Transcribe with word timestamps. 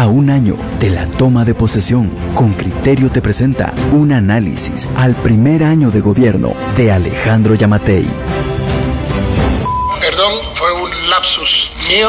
A 0.00 0.06
un 0.06 0.30
año 0.30 0.56
de 0.78 0.88
la 0.88 1.04
toma 1.04 1.44
de 1.44 1.54
posesión, 1.54 2.10
con 2.34 2.54
criterio 2.54 3.10
te 3.10 3.20
presenta 3.20 3.74
un 3.92 4.12
análisis 4.12 4.88
al 4.96 5.14
primer 5.14 5.62
año 5.62 5.90
de 5.90 6.00
gobierno 6.00 6.54
de 6.74 6.90
Alejandro 6.90 7.54
Yamatei. 7.54 8.08
Perdón, 10.00 10.32
fue 10.54 10.72
un 10.72 10.88
lapsus 11.10 11.70
mío. 11.90 12.08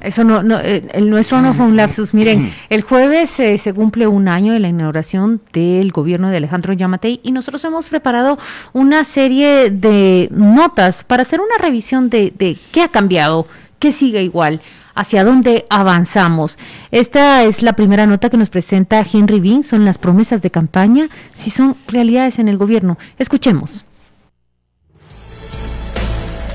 Eso 0.00 0.24
no, 0.24 0.42
no 0.42 0.58
eh, 0.58 0.82
el 0.92 1.10
nuestro 1.10 1.40
no 1.40 1.54
fue 1.54 1.64
un 1.66 1.76
lapsus. 1.76 2.12
Miren, 2.14 2.52
el 2.70 2.82
jueves 2.82 3.38
eh, 3.38 3.56
se 3.56 3.72
cumple 3.72 4.08
un 4.08 4.26
año 4.26 4.52
de 4.52 4.58
la 4.58 4.66
inauguración 4.66 5.40
del 5.52 5.92
gobierno 5.92 6.28
de 6.28 6.38
Alejandro 6.38 6.72
Yamatei 6.72 7.20
y 7.22 7.30
nosotros 7.30 7.62
hemos 7.62 7.88
preparado 7.88 8.36
una 8.72 9.04
serie 9.04 9.70
de 9.70 10.26
notas 10.32 11.04
para 11.04 11.22
hacer 11.22 11.38
una 11.38 11.56
revisión 11.56 12.10
de, 12.10 12.32
de 12.36 12.58
qué 12.72 12.82
ha 12.82 12.88
cambiado, 12.88 13.46
qué 13.78 13.92
sigue 13.92 14.24
igual, 14.24 14.60
hacia 15.00 15.24
dónde 15.24 15.64
avanzamos. 15.70 16.58
Esta 16.90 17.44
es 17.44 17.62
la 17.62 17.72
primera 17.72 18.06
nota 18.06 18.28
que 18.28 18.36
nos 18.36 18.50
presenta 18.50 19.04
Henry 19.10 19.40
Bean, 19.40 19.62
son 19.62 19.86
las 19.86 19.96
promesas 19.96 20.42
de 20.42 20.50
campaña, 20.50 21.08
si 21.34 21.50
son 21.50 21.76
realidades 21.88 22.38
en 22.38 22.48
el 22.48 22.58
gobierno. 22.58 22.98
Escuchemos. 23.18 23.86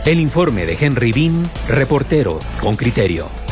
El 0.06 0.20
informe 0.20 0.68
de 0.68 0.78
Henry 0.80 1.12
Bean, 1.12 1.44
reportero 1.68 2.40
con 2.62 2.76
criterio. 2.76 3.45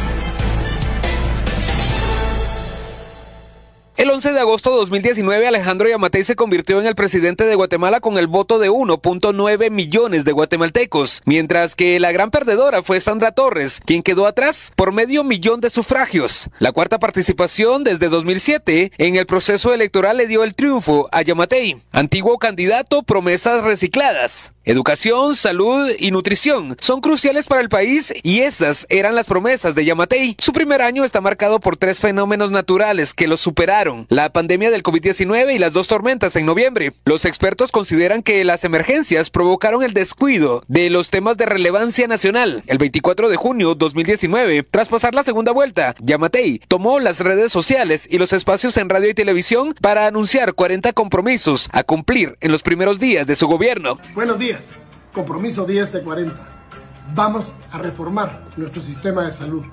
El 3.95 4.09
11 4.09 4.33
de 4.33 4.39
agosto 4.39 4.71
de 4.71 4.77
2019, 4.77 5.47
Alejandro 5.47 5.87
Yamatei 5.87 6.23
se 6.23 6.35
convirtió 6.35 6.81
en 6.81 6.87
el 6.87 6.95
presidente 6.95 7.45
de 7.45 7.53
Guatemala 7.53 7.99
con 7.99 8.17
el 8.17 8.25
voto 8.25 8.57
de 8.57 8.71
1.9 8.71 9.69
millones 9.69 10.25
de 10.25 10.31
guatemaltecos, 10.31 11.21
mientras 11.25 11.75
que 11.75 11.99
la 11.99 12.11
gran 12.11 12.31
perdedora 12.31 12.81
fue 12.81 12.99
Sandra 12.99 13.31
Torres, 13.31 13.79
quien 13.85 14.01
quedó 14.01 14.25
atrás 14.25 14.71
por 14.75 14.93
medio 14.93 15.23
millón 15.23 15.61
de 15.61 15.69
sufragios. 15.69 16.49
La 16.57 16.71
cuarta 16.71 16.97
participación 16.97 17.83
desde 17.83 18.09
2007 18.09 18.93
en 18.97 19.15
el 19.15 19.27
proceso 19.27 19.71
electoral 19.75 20.17
le 20.17 20.25
dio 20.25 20.43
el 20.43 20.55
triunfo 20.55 21.07
a 21.11 21.21
Yamatei, 21.21 21.79
antiguo 21.91 22.39
candidato 22.39 23.03
promesas 23.03 23.63
recicladas. 23.63 24.53
Educación, 24.65 25.35
salud 25.35 25.91
y 25.99 26.11
nutrición 26.11 26.77
son 26.79 27.01
cruciales 27.01 27.47
para 27.47 27.59
el 27.59 27.67
país 27.67 28.13
y 28.23 28.39
esas 28.43 28.87
eran 28.87 29.13
las 29.13 29.25
promesas 29.25 29.75
de 29.75 29.83
Yamatei. 29.83 30.37
Su 30.39 30.53
primer 30.53 30.81
año 30.81 31.03
está 31.03 31.19
marcado 31.19 31.59
por 31.59 31.75
tres 31.75 31.99
fenómenos 31.99 32.49
naturales 32.49 33.13
que 33.13 33.27
lo 33.27 33.35
superaron, 33.35 33.82
la 34.07 34.31
pandemia 34.31 34.71
del 34.71 34.83
COVID-19 34.83 35.55
y 35.55 35.59
las 35.59 35.73
dos 35.73 35.87
tormentas 35.87 36.35
en 36.35 36.45
noviembre. 36.45 36.93
Los 37.05 37.25
expertos 37.25 37.71
consideran 37.71 38.23
que 38.23 38.43
las 38.43 38.63
emergencias 38.63 39.29
provocaron 39.29 39.83
el 39.83 39.93
descuido 39.93 40.63
de 40.67 40.89
los 40.89 41.09
temas 41.09 41.37
de 41.37 41.45
relevancia 41.45 42.07
nacional. 42.07 42.63
El 42.67 42.77
24 42.77 43.29
de 43.29 43.35
junio 43.35 43.75
2019, 43.75 44.63
tras 44.63 44.89
pasar 44.89 45.13
la 45.13 45.23
segunda 45.23 45.51
vuelta, 45.51 45.95
Yamatei 46.01 46.59
tomó 46.67 46.99
las 46.99 47.19
redes 47.19 47.51
sociales 47.51 48.07
y 48.09 48.19
los 48.19 48.31
espacios 48.31 48.77
en 48.77 48.89
radio 48.89 49.09
y 49.09 49.13
televisión 49.13 49.75
para 49.81 50.07
anunciar 50.07 50.53
40 50.53 50.93
compromisos 50.93 51.69
a 51.73 51.83
cumplir 51.83 52.37
en 52.39 52.51
los 52.51 52.63
primeros 52.63 52.99
días 52.99 53.27
de 53.27 53.35
su 53.35 53.47
gobierno. 53.47 53.97
Buenos 54.15 54.39
días. 54.39 54.61
Compromiso 55.11 55.65
10 55.65 55.91
de 55.91 56.01
40. 56.01 56.35
Vamos 57.13 57.53
a 57.71 57.79
reformar 57.79 58.43
nuestro 58.55 58.81
sistema 58.81 59.25
de 59.25 59.31
salud. 59.31 59.63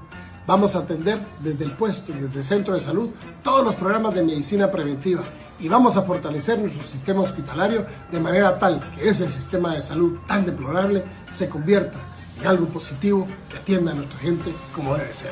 Vamos 0.51 0.75
a 0.75 0.81
atender 0.81 1.17
desde 1.39 1.65
el 1.65 1.71
puesto 1.71 2.11
y 2.11 2.17
desde 2.17 2.41
el 2.41 2.45
centro 2.45 2.75
de 2.75 2.81
salud 2.81 3.11
todos 3.45 3.65
los 3.65 3.77
programas 3.77 4.17
de 4.17 4.25
medicina 4.25 4.69
preventiva 4.69 5.23
y 5.61 5.69
vamos 5.69 5.97
a 5.97 6.03
fortalecer 6.03 6.59
nuestro 6.59 6.85
sistema 6.89 7.21
hospitalario 7.21 7.87
de 8.11 8.19
manera 8.19 8.59
tal 8.59 8.81
que 8.97 9.09
ese 9.09 9.29
sistema 9.29 9.73
de 9.77 9.81
salud 9.81 10.19
tan 10.27 10.45
deplorable 10.45 11.05
se 11.33 11.49
convierta 11.49 11.97
en 12.41 12.49
algo 12.49 12.67
positivo 12.67 13.29
que 13.49 13.59
atienda 13.59 13.93
a 13.93 13.95
nuestra 13.95 14.19
gente 14.19 14.53
como 14.75 14.97
debe 14.97 15.15
ser. 15.15 15.31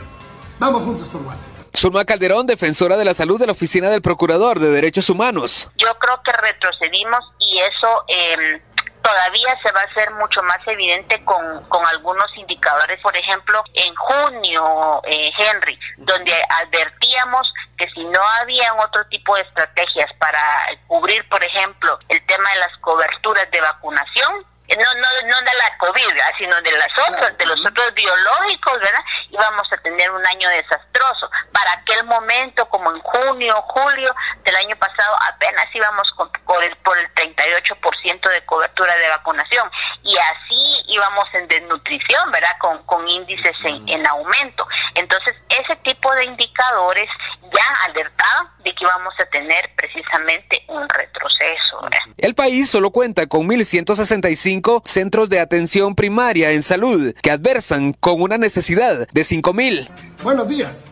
Vamos 0.60 0.84
juntos 0.84 1.08
por 1.08 1.24
Guatemala. 1.24 1.64
Zulma 1.76 2.04
Calderón, 2.04 2.46
defensora 2.46 2.96
de 2.96 3.04
la 3.04 3.12
salud 3.12 3.40
de 3.40 3.46
la 3.46 3.52
Oficina 3.52 3.90
del 3.90 4.02
Procurador 4.02 4.60
de 4.60 4.70
Derechos 4.70 5.10
Humanos. 5.10 5.68
Yo 5.78 5.88
creo 5.98 6.20
que 6.24 6.30
retrocedimos 6.30 7.24
y 7.40 7.58
eso 7.58 8.04
eh, 8.06 8.62
todavía 9.08 9.58
se 9.62 9.72
va 9.72 9.80
a 9.80 9.84
hacer 9.84 10.10
mucho 10.12 10.42
más 10.42 10.58
evidente 10.66 11.24
con, 11.24 11.64
con 11.68 11.86
algunos 11.86 12.26
indicadores, 12.36 13.00
por 13.00 13.16
ejemplo, 13.16 13.64
en 13.72 13.94
junio, 13.94 15.00
eh, 15.04 15.30
Henry, 15.38 15.78
donde 15.96 16.34
advertíamos 16.62 17.52
que 17.78 17.88
si 17.90 18.04
no 18.04 18.20
habían 18.40 18.78
otro 18.80 19.06
tipo 19.06 19.34
de 19.34 19.42
estrategias 19.42 20.12
para 20.18 20.40
cubrir, 20.86 21.26
por 21.30 21.42
ejemplo, 21.42 21.98
el 22.10 22.24
tema 22.26 22.50
de 22.52 22.58
las 22.60 22.76
coberturas 22.78 23.50
de 23.50 23.60
vacunación, 23.62 24.44
no, 24.76 24.94
no, 24.94 25.08
no 25.28 25.40
de 25.40 25.54
la 25.56 25.76
COVID, 25.78 26.14
sino 26.36 26.60
de 26.60 26.72
las 26.72 26.92
otras, 27.08 27.36
de 27.38 27.46
los 27.46 27.60
otros 27.64 27.94
biológicos, 27.94 28.74
¿verdad? 28.80 29.04
Íbamos 29.30 29.72
a 29.72 29.76
tener 29.78 30.10
un 30.10 30.26
año 30.26 30.48
desastroso. 30.50 31.30
Para 31.52 31.72
aquel 31.72 32.04
momento, 32.04 32.68
como 32.68 32.90
en 32.90 33.00
junio, 33.00 33.54
julio 33.68 34.14
del 34.44 34.56
año 34.56 34.76
pasado, 34.76 35.16
apenas 35.26 35.64
íbamos 35.74 36.10
con, 36.12 36.30
por 36.44 36.62
el, 36.62 36.76
por 36.78 36.98
el 36.98 37.12
38% 37.14 38.30
de 38.30 38.44
cobertura 38.44 38.94
de 38.96 39.08
vacunación. 39.08 39.70
Y 40.02 40.16
así 40.16 40.82
íbamos 40.88 41.26
en 41.34 41.48
desnutrición, 41.48 42.30
¿verdad? 42.30 42.56
Con, 42.58 42.82
con 42.84 43.08
índices 43.08 43.56
en, 43.64 43.88
en 43.88 44.06
aumento. 44.06 44.66
Entonces, 44.94 45.34
ese 45.48 45.76
tipo 45.76 46.12
de 46.14 46.24
indicadores 46.24 47.08
ya 47.42 47.84
alertaban 47.84 48.48
de 48.58 48.74
que 48.74 48.84
íbamos 48.84 49.14
a 49.18 49.24
tener 49.26 49.70
precisamente 49.76 50.64
un 50.68 50.88
retroceso. 50.88 51.80
¿verdad? 51.82 52.00
El 52.18 52.34
país 52.34 52.70
solo 52.70 52.90
cuenta 52.90 53.26
con 53.26 53.48
1.165 53.48 54.57
centros 54.84 55.28
de 55.28 55.40
atención 55.40 55.94
primaria 55.94 56.52
en 56.52 56.62
salud 56.62 57.14
que 57.22 57.30
adversan 57.30 57.92
con 57.92 58.20
una 58.20 58.38
necesidad 58.38 59.08
de 59.08 59.22
5.000. 59.22 59.88
Buenos 60.22 60.48
días. 60.48 60.86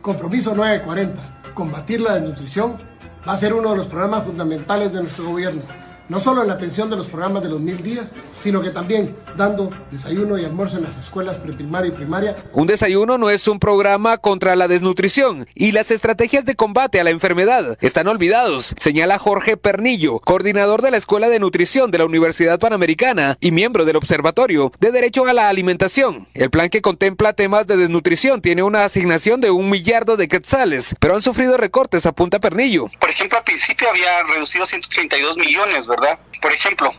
Compromiso 0.00 0.54
940. 0.54 1.52
Combatir 1.54 2.00
la 2.00 2.14
desnutrición 2.14 2.76
va 3.26 3.34
a 3.34 3.38
ser 3.38 3.52
uno 3.52 3.70
de 3.70 3.76
los 3.76 3.86
programas 3.86 4.24
fundamentales 4.24 4.92
de 4.92 5.00
nuestro 5.00 5.26
gobierno 5.26 5.62
no 6.08 6.20
solo 6.20 6.42
en 6.42 6.48
la 6.48 6.54
atención 6.54 6.90
de 6.90 6.96
los 6.96 7.06
programas 7.06 7.42
de 7.42 7.48
los 7.48 7.60
mil 7.60 7.82
días, 7.82 8.12
sino 8.38 8.60
que 8.60 8.70
también 8.70 9.14
dando 9.36 9.70
desayuno 9.90 10.38
y 10.38 10.44
almuerzo 10.44 10.76
en 10.76 10.84
las 10.84 10.96
escuelas 10.98 11.38
preprimaria 11.38 11.88
y 11.88 11.92
primaria. 11.92 12.36
Un 12.52 12.66
desayuno 12.66 13.18
no 13.18 13.30
es 13.30 13.48
un 13.48 13.58
programa 13.58 14.18
contra 14.18 14.56
la 14.56 14.68
desnutrición 14.68 15.46
y 15.54 15.72
las 15.72 15.90
estrategias 15.90 16.44
de 16.44 16.54
combate 16.54 17.00
a 17.00 17.04
la 17.04 17.10
enfermedad 17.10 17.78
están 17.80 18.08
olvidados, 18.08 18.74
señala 18.76 19.18
Jorge 19.18 19.56
Pernillo, 19.56 20.18
coordinador 20.20 20.82
de 20.82 20.90
la 20.90 20.96
Escuela 20.96 21.28
de 21.28 21.38
Nutrición 21.38 21.90
de 21.90 21.98
la 21.98 22.04
Universidad 22.04 22.58
Panamericana 22.58 23.36
y 23.40 23.50
miembro 23.50 23.84
del 23.84 23.96
Observatorio 23.96 24.72
de 24.80 24.92
Derecho 24.92 25.26
a 25.26 25.32
la 25.32 25.48
Alimentación. 25.48 26.26
El 26.34 26.50
plan 26.50 26.68
que 26.68 26.82
contempla 26.82 27.32
temas 27.32 27.66
de 27.66 27.76
desnutrición 27.76 28.42
tiene 28.42 28.62
una 28.62 28.84
asignación 28.84 29.40
de 29.40 29.50
un 29.50 29.70
millardo 29.70 30.16
de 30.16 30.28
quetzales, 30.28 30.94
pero 31.00 31.14
han 31.14 31.22
sufrido 31.22 31.56
recortes, 31.56 32.06
apunta 32.06 32.40
Pernillo. 32.40 32.86
Por 33.00 33.10
ejemplo, 33.10 33.38
al 33.38 33.44
principio 33.44 33.88
había 33.88 34.22
reducido 34.34 34.64
132 34.64 35.36
millones, 35.38 35.86
¿verdad? 35.92 36.18
Por 36.40 36.52
ejemplo, 36.52 36.92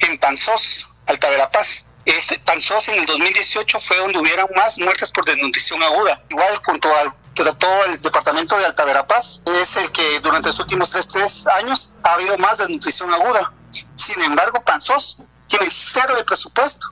en 0.00 0.18
Panzós, 0.18 0.88
Alta 1.06 1.28
Verapaz, 1.30 1.84
este, 2.04 2.38
Panzós 2.40 2.88
en 2.88 2.98
el 2.98 3.06
2018 3.06 3.80
fue 3.80 3.96
donde 3.98 4.18
hubieron 4.18 4.46
más 4.56 4.78
muertes 4.78 5.10
por 5.10 5.24
desnutrición 5.24 5.82
aguda. 5.82 6.22
Igual 6.30 6.60
junto 6.64 6.88
al 6.96 7.12
todo 7.58 7.84
el 7.86 8.00
departamento 8.02 8.58
de 8.58 8.66
Alta 8.66 8.84
Verapaz 8.84 9.40
es 9.46 9.76
el 9.76 9.90
que 9.92 10.20
durante 10.20 10.48
los 10.48 10.58
últimos 10.58 10.90
tres, 10.90 11.08
tres 11.08 11.46
años 11.46 11.94
ha 12.02 12.14
habido 12.14 12.36
más 12.38 12.58
desnutrición 12.58 13.12
aguda. 13.12 13.52
Sin 13.94 14.20
embargo, 14.22 14.62
Panzós 14.62 15.16
tiene 15.46 15.66
cero 15.70 16.16
de 16.16 16.24
presupuesto 16.24 16.88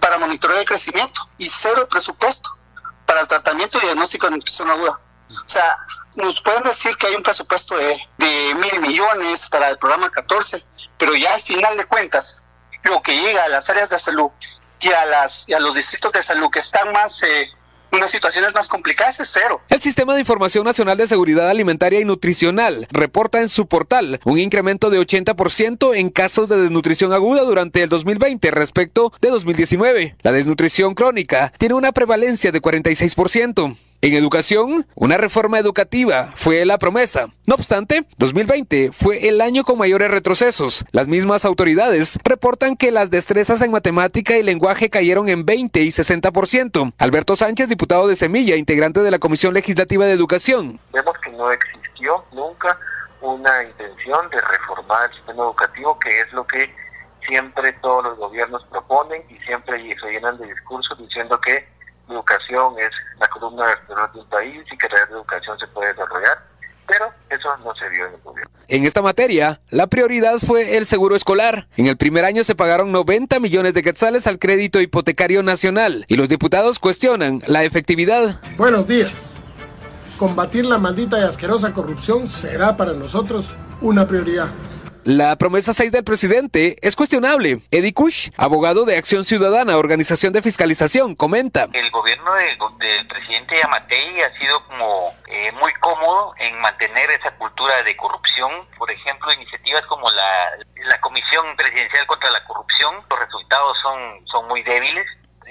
para 0.00 0.18
monitoreo 0.18 0.56
de 0.58 0.64
crecimiento 0.64 1.28
y 1.38 1.48
cero 1.48 1.80
de 1.80 1.86
presupuesto 1.86 2.50
para 3.06 3.20
el 3.20 3.28
tratamiento 3.28 3.78
y 3.78 3.82
diagnóstico 3.82 4.26
de 4.26 4.36
nutrición 4.36 4.70
aguda. 4.70 4.98
O 5.28 5.48
sea, 5.48 5.76
nos 6.16 6.40
pueden 6.42 6.62
decir 6.62 6.96
que 6.96 7.06
hay 7.06 7.14
un 7.14 7.22
presupuesto 7.22 7.76
de, 7.76 7.98
de 8.18 8.54
mil 8.54 8.80
millones 8.80 9.48
para 9.48 9.68
el 9.70 9.78
programa 9.78 10.10
14, 10.10 10.64
pero 10.98 11.14
ya 11.14 11.32
al 11.34 11.40
final 11.40 11.76
de 11.76 11.84
cuentas, 11.86 12.42
lo 12.84 13.02
que 13.02 13.12
llega 13.12 13.44
a 13.44 13.48
las 13.48 13.68
áreas 13.70 13.90
de 13.90 13.98
salud 13.98 14.30
y 14.80 14.88
a, 14.90 15.04
las, 15.06 15.44
y 15.46 15.54
a 15.54 15.60
los 15.60 15.74
distritos 15.74 16.12
de 16.12 16.22
salud 16.22 16.48
que 16.50 16.60
están 16.60 16.92
más... 16.92 17.22
Eh, 17.22 17.48
unas 17.92 18.10
situaciones 18.10 18.54
más 18.54 18.68
complicadas 18.68 19.20
es 19.20 19.30
cero. 19.32 19.60
El 19.68 19.80
Sistema 19.80 20.14
de 20.14 20.20
Información 20.20 20.64
Nacional 20.64 20.96
de 20.96 21.06
Seguridad 21.06 21.48
Alimentaria 21.48 22.00
y 22.00 22.04
Nutricional 22.04 22.86
reporta 22.90 23.40
en 23.40 23.48
su 23.48 23.66
portal 23.66 24.20
un 24.24 24.38
incremento 24.38 24.90
de 24.90 24.98
80% 24.98 25.96
en 25.96 26.10
casos 26.10 26.48
de 26.48 26.60
desnutrición 26.60 27.12
aguda 27.12 27.42
durante 27.42 27.82
el 27.82 27.88
2020 27.88 28.50
respecto 28.50 29.12
de 29.20 29.30
2019. 29.30 30.16
La 30.22 30.32
desnutrición 30.32 30.94
crónica 30.94 31.52
tiene 31.58 31.74
una 31.74 31.92
prevalencia 31.92 32.52
de 32.52 32.60
46%. 32.60 33.76
En 34.06 34.14
educación, 34.14 34.86
una 34.94 35.16
reforma 35.16 35.58
educativa 35.58 36.30
fue 36.36 36.64
la 36.64 36.78
promesa. 36.78 37.26
No 37.44 37.56
obstante, 37.56 38.06
2020 38.18 38.92
fue 38.92 39.28
el 39.28 39.40
año 39.40 39.64
con 39.64 39.78
mayores 39.78 40.12
retrocesos. 40.12 40.84
Las 40.92 41.08
mismas 41.08 41.44
autoridades 41.44 42.16
reportan 42.22 42.76
que 42.76 42.92
las 42.92 43.10
destrezas 43.10 43.62
en 43.62 43.72
matemática 43.72 44.36
y 44.36 44.44
lenguaje 44.44 44.90
cayeron 44.90 45.28
en 45.28 45.44
20 45.44 45.80
y 45.80 45.88
60%. 45.88 46.92
Alberto 46.98 47.34
Sánchez, 47.34 47.68
diputado 47.68 48.06
de 48.06 48.14
Semilla, 48.14 48.54
integrante 48.54 49.00
de 49.00 49.10
la 49.10 49.18
Comisión 49.18 49.54
Legislativa 49.54 50.06
de 50.06 50.12
Educación. 50.12 50.78
Vemos 50.92 51.16
que 51.24 51.32
no 51.32 51.50
existió 51.50 52.24
nunca 52.32 52.78
una 53.22 53.64
intención 53.64 54.30
de 54.30 54.40
reformar 54.40 55.10
el 55.10 55.16
sistema 55.16 55.42
educativo, 55.42 55.98
que 55.98 56.20
es 56.20 56.32
lo 56.32 56.46
que 56.46 56.72
siempre 57.26 57.72
todos 57.82 58.04
los 58.04 58.18
gobiernos 58.18 58.64
proponen 58.70 59.24
y 59.28 59.36
siempre 59.38 59.82
se 60.00 60.06
llenan 60.12 60.38
de 60.38 60.46
discursos 60.46 60.96
diciendo 60.96 61.40
que 61.40 61.74
educación 62.08 62.74
es 62.78 62.90
la 63.18 63.26
columna 63.28 63.64
vertebral 63.64 64.10
de 64.12 64.20
un 64.20 64.28
país 64.28 64.62
y 64.70 64.78
que 64.78 64.86
a 64.86 64.88
través 64.88 65.08
de 65.08 65.14
educación 65.14 65.58
se 65.58 65.66
puede 65.68 65.88
desarrollar, 65.88 66.38
pero 66.86 67.12
eso 67.30 67.48
no 67.64 67.74
se 67.74 67.88
vio 67.88 68.06
en 68.06 68.14
el 68.14 68.20
gobierno. 68.20 68.52
En 68.68 68.84
esta 68.84 69.02
materia, 69.02 69.60
la 69.70 69.86
prioridad 69.86 70.38
fue 70.44 70.76
el 70.76 70.86
seguro 70.86 71.14
escolar. 71.14 71.68
En 71.76 71.86
el 71.86 71.96
primer 71.96 72.24
año 72.24 72.42
se 72.42 72.54
pagaron 72.54 72.90
90 72.90 73.38
millones 73.38 73.74
de 73.74 73.82
quetzales 73.82 74.26
al 74.26 74.38
crédito 74.38 74.80
hipotecario 74.80 75.42
nacional 75.42 76.04
y 76.08 76.16
los 76.16 76.28
diputados 76.28 76.78
cuestionan 76.78 77.40
la 77.46 77.62
efectividad. 77.62 78.40
Buenos 78.56 78.86
días. 78.88 79.36
Combatir 80.18 80.64
la 80.64 80.78
maldita 80.78 81.18
y 81.18 81.22
asquerosa 81.22 81.72
corrupción 81.72 82.28
será 82.28 82.76
para 82.76 82.92
nosotros 82.94 83.54
una 83.80 84.06
prioridad. 84.08 84.48
La 85.06 85.36
promesa 85.36 85.72
6 85.72 85.92
del 85.92 86.02
presidente 86.02 86.78
es 86.82 86.96
cuestionable. 86.96 87.60
Eddie 87.70 87.94
Kush, 87.94 88.30
abogado 88.36 88.84
de 88.84 88.96
Acción 88.96 89.24
Ciudadana, 89.24 89.78
organización 89.78 90.32
de 90.32 90.42
fiscalización, 90.42 91.14
comenta. 91.14 91.68
El 91.72 91.92
gobierno 91.92 92.34
de, 92.34 92.58
del 92.84 93.06
presidente 93.06 93.56
Yamatei 93.56 94.20
ha 94.22 94.36
sido 94.36 94.66
como 94.66 95.14
eh, 95.28 95.52
muy 95.52 95.72
cómodo 95.74 96.34
en 96.40 96.58
mantener 96.58 97.08
esa 97.12 97.30
cultura 97.36 97.84
de 97.84 97.96
corrupción. 97.96 98.50
Por 98.76 98.90
ejemplo, 98.90 99.32
iniciativas 99.32 99.86
como 99.86 100.10
la, 100.10 100.98
Comisión 101.00 101.54
Presidencial 101.56 102.04
contra 102.06 102.28
la 102.30 102.44
Corrupción, 102.44 102.96
los 103.08 103.20
resultados 103.20 103.78
son 104.24 104.48
muy 104.48 104.64
débiles. 104.64 105.06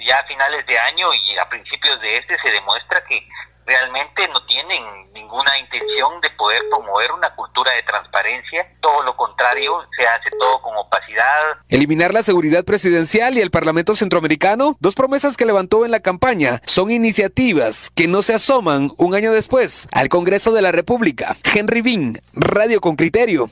Ya 0.06 0.18
a 0.18 0.24
finales 0.24 0.66
de 0.66 0.78
año 0.78 1.08
y 1.14 1.38
a 1.38 1.48
principios 1.48 1.98
de 2.02 2.18
este 2.18 2.36
se 2.42 2.50
demuestra 2.50 3.02
que 3.08 3.26
realmente 3.66 4.28
no 4.28 4.44
tienen 4.46 5.12
ninguna 5.12 5.58
intención 5.58 6.20
de 6.20 6.30
poder 6.30 6.62
promover 6.70 7.10
una 7.12 7.34
cultura 7.34 7.72
de 7.72 7.82
transparencia, 7.82 8.66
todo 8.80 9.02
lo 9.02 9.16
contrario, 9.16 9.72
se 9.98 10.06
hace 10.06 10.30
todo 10.38 10.62
con 10.62 10.76
opacidad. 10.76 11.56
Eliminar 11.68 12.14
la 12.14 12.22
seguridad 12.22 12.64
presidencial 12.64 13.36
y 13.36 13.40
el 13.40 13.50
Parlamento 13.50 13.94
Centroamericano, 13.96 14.76
dos 14.80 14.94
promesas 14.94 15.36
que 15.36 15.46
levantó 15.46 15.84
en 15.84 15.90
la 15.90 16.00
campaña, 16.00 16.60
son 16.66 16.90
iniciativas 16.90 17.90
que 17.90 18.06
no 18.06 18.22
se 18.22 18.34
asoman 18.34 18.92
un 18.96 19.14
año 19.14 19.32
después 19.32 19.88
al 19.92 20.08
Congreso 20.08 20.52
de 20.52 20.62
la 20.62 20.72
República. 20.72 21.36
Henry 21.54 21.82
Bean, 21.82 22.20
Radio 22.32 22.80
con 22.80 22.96
Criterio. 22.96 23.50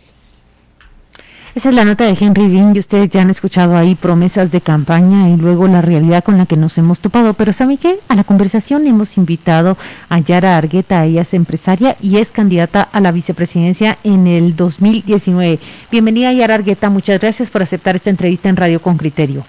Esa 1.54 1.68
es 1.68 1.74
la 1.76 1.84
nota 1.84 2.02
de 2.02 2.16
Henry 2.18 2.48
Bean 2.48 2.74
y 2.74 2.80
ustedes 2.80 3.08
ya 3.10 3.22
han 3.22 3.30
escuchado 3.30 3.76
ahí 3.76 3.94
promesas 3.94 4.50
de 4.50 4.60
campaña 4.60 5.28
y 5.28 5.36
luego 5.36 5.68
la 5.68 5.82
realidad 5.82 6.24
con 6.24 6.36
la 6.36 6.46
que 6.46 6.56
nos 6.56 6.76
hemos 6.78 6.98
topado. 6.98 7.34
Pero 7.34 7.52
¿saben 7.52 7.78
qué? 7.78 8.00
A 8.08 8.16
la 8.16 8.24
conversación 8.24 8.88
hemos 8.88 9.16
invitado 9.18 9.76
a 10.08 10.18
Yara 10.18 10.56
Argueta, 10.56 11.04
ella 11.04 11.22
es 11.22 11.32
empresaria 11.32 11.96
y 12.00 12.18
es 12.18 12.32
candidata 12.32 12.82
a 12.82 12.98
la 12.98 13.12
vicepresidencia 13.12 13.98
en 14.02 14.26
el 14.26 14.56
2019. 14.56 15.60
Bienvenida 15.92 16.32
Yara 16.32 16.56
Argueta, 16.56 16.90
muchas 16.90 17.20
gracias 17.20 17.50
por 17.50 17.62
aceptar 17.62 17.94
esta 17.94 18.10
entrevista 18.10 18.48
en 18.48 18.56
Radio 18.56 18.82
con 18.82 18.96
Criterio. 18.96 19.44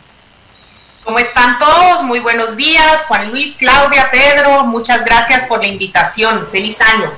¿Cómo 1.03 1.17
están 1.17 1.57
todos? 1.57 1.84
Muy 2.05 2.19
buenos 2.19 2.55
días. 2.55 3.03
Juan 3.07 3.31
Luis, 3.31 3.55
Claudia, 3.57 4.09
Pedro, 4.11 4.63
muchas 4.65 5.03
gracias 5.03 5.43
por 5.45 5.61
la 5.61 5.67
invitación. 5.67 6.47
Feliz 6.51 6.79
año. 6.79 7.11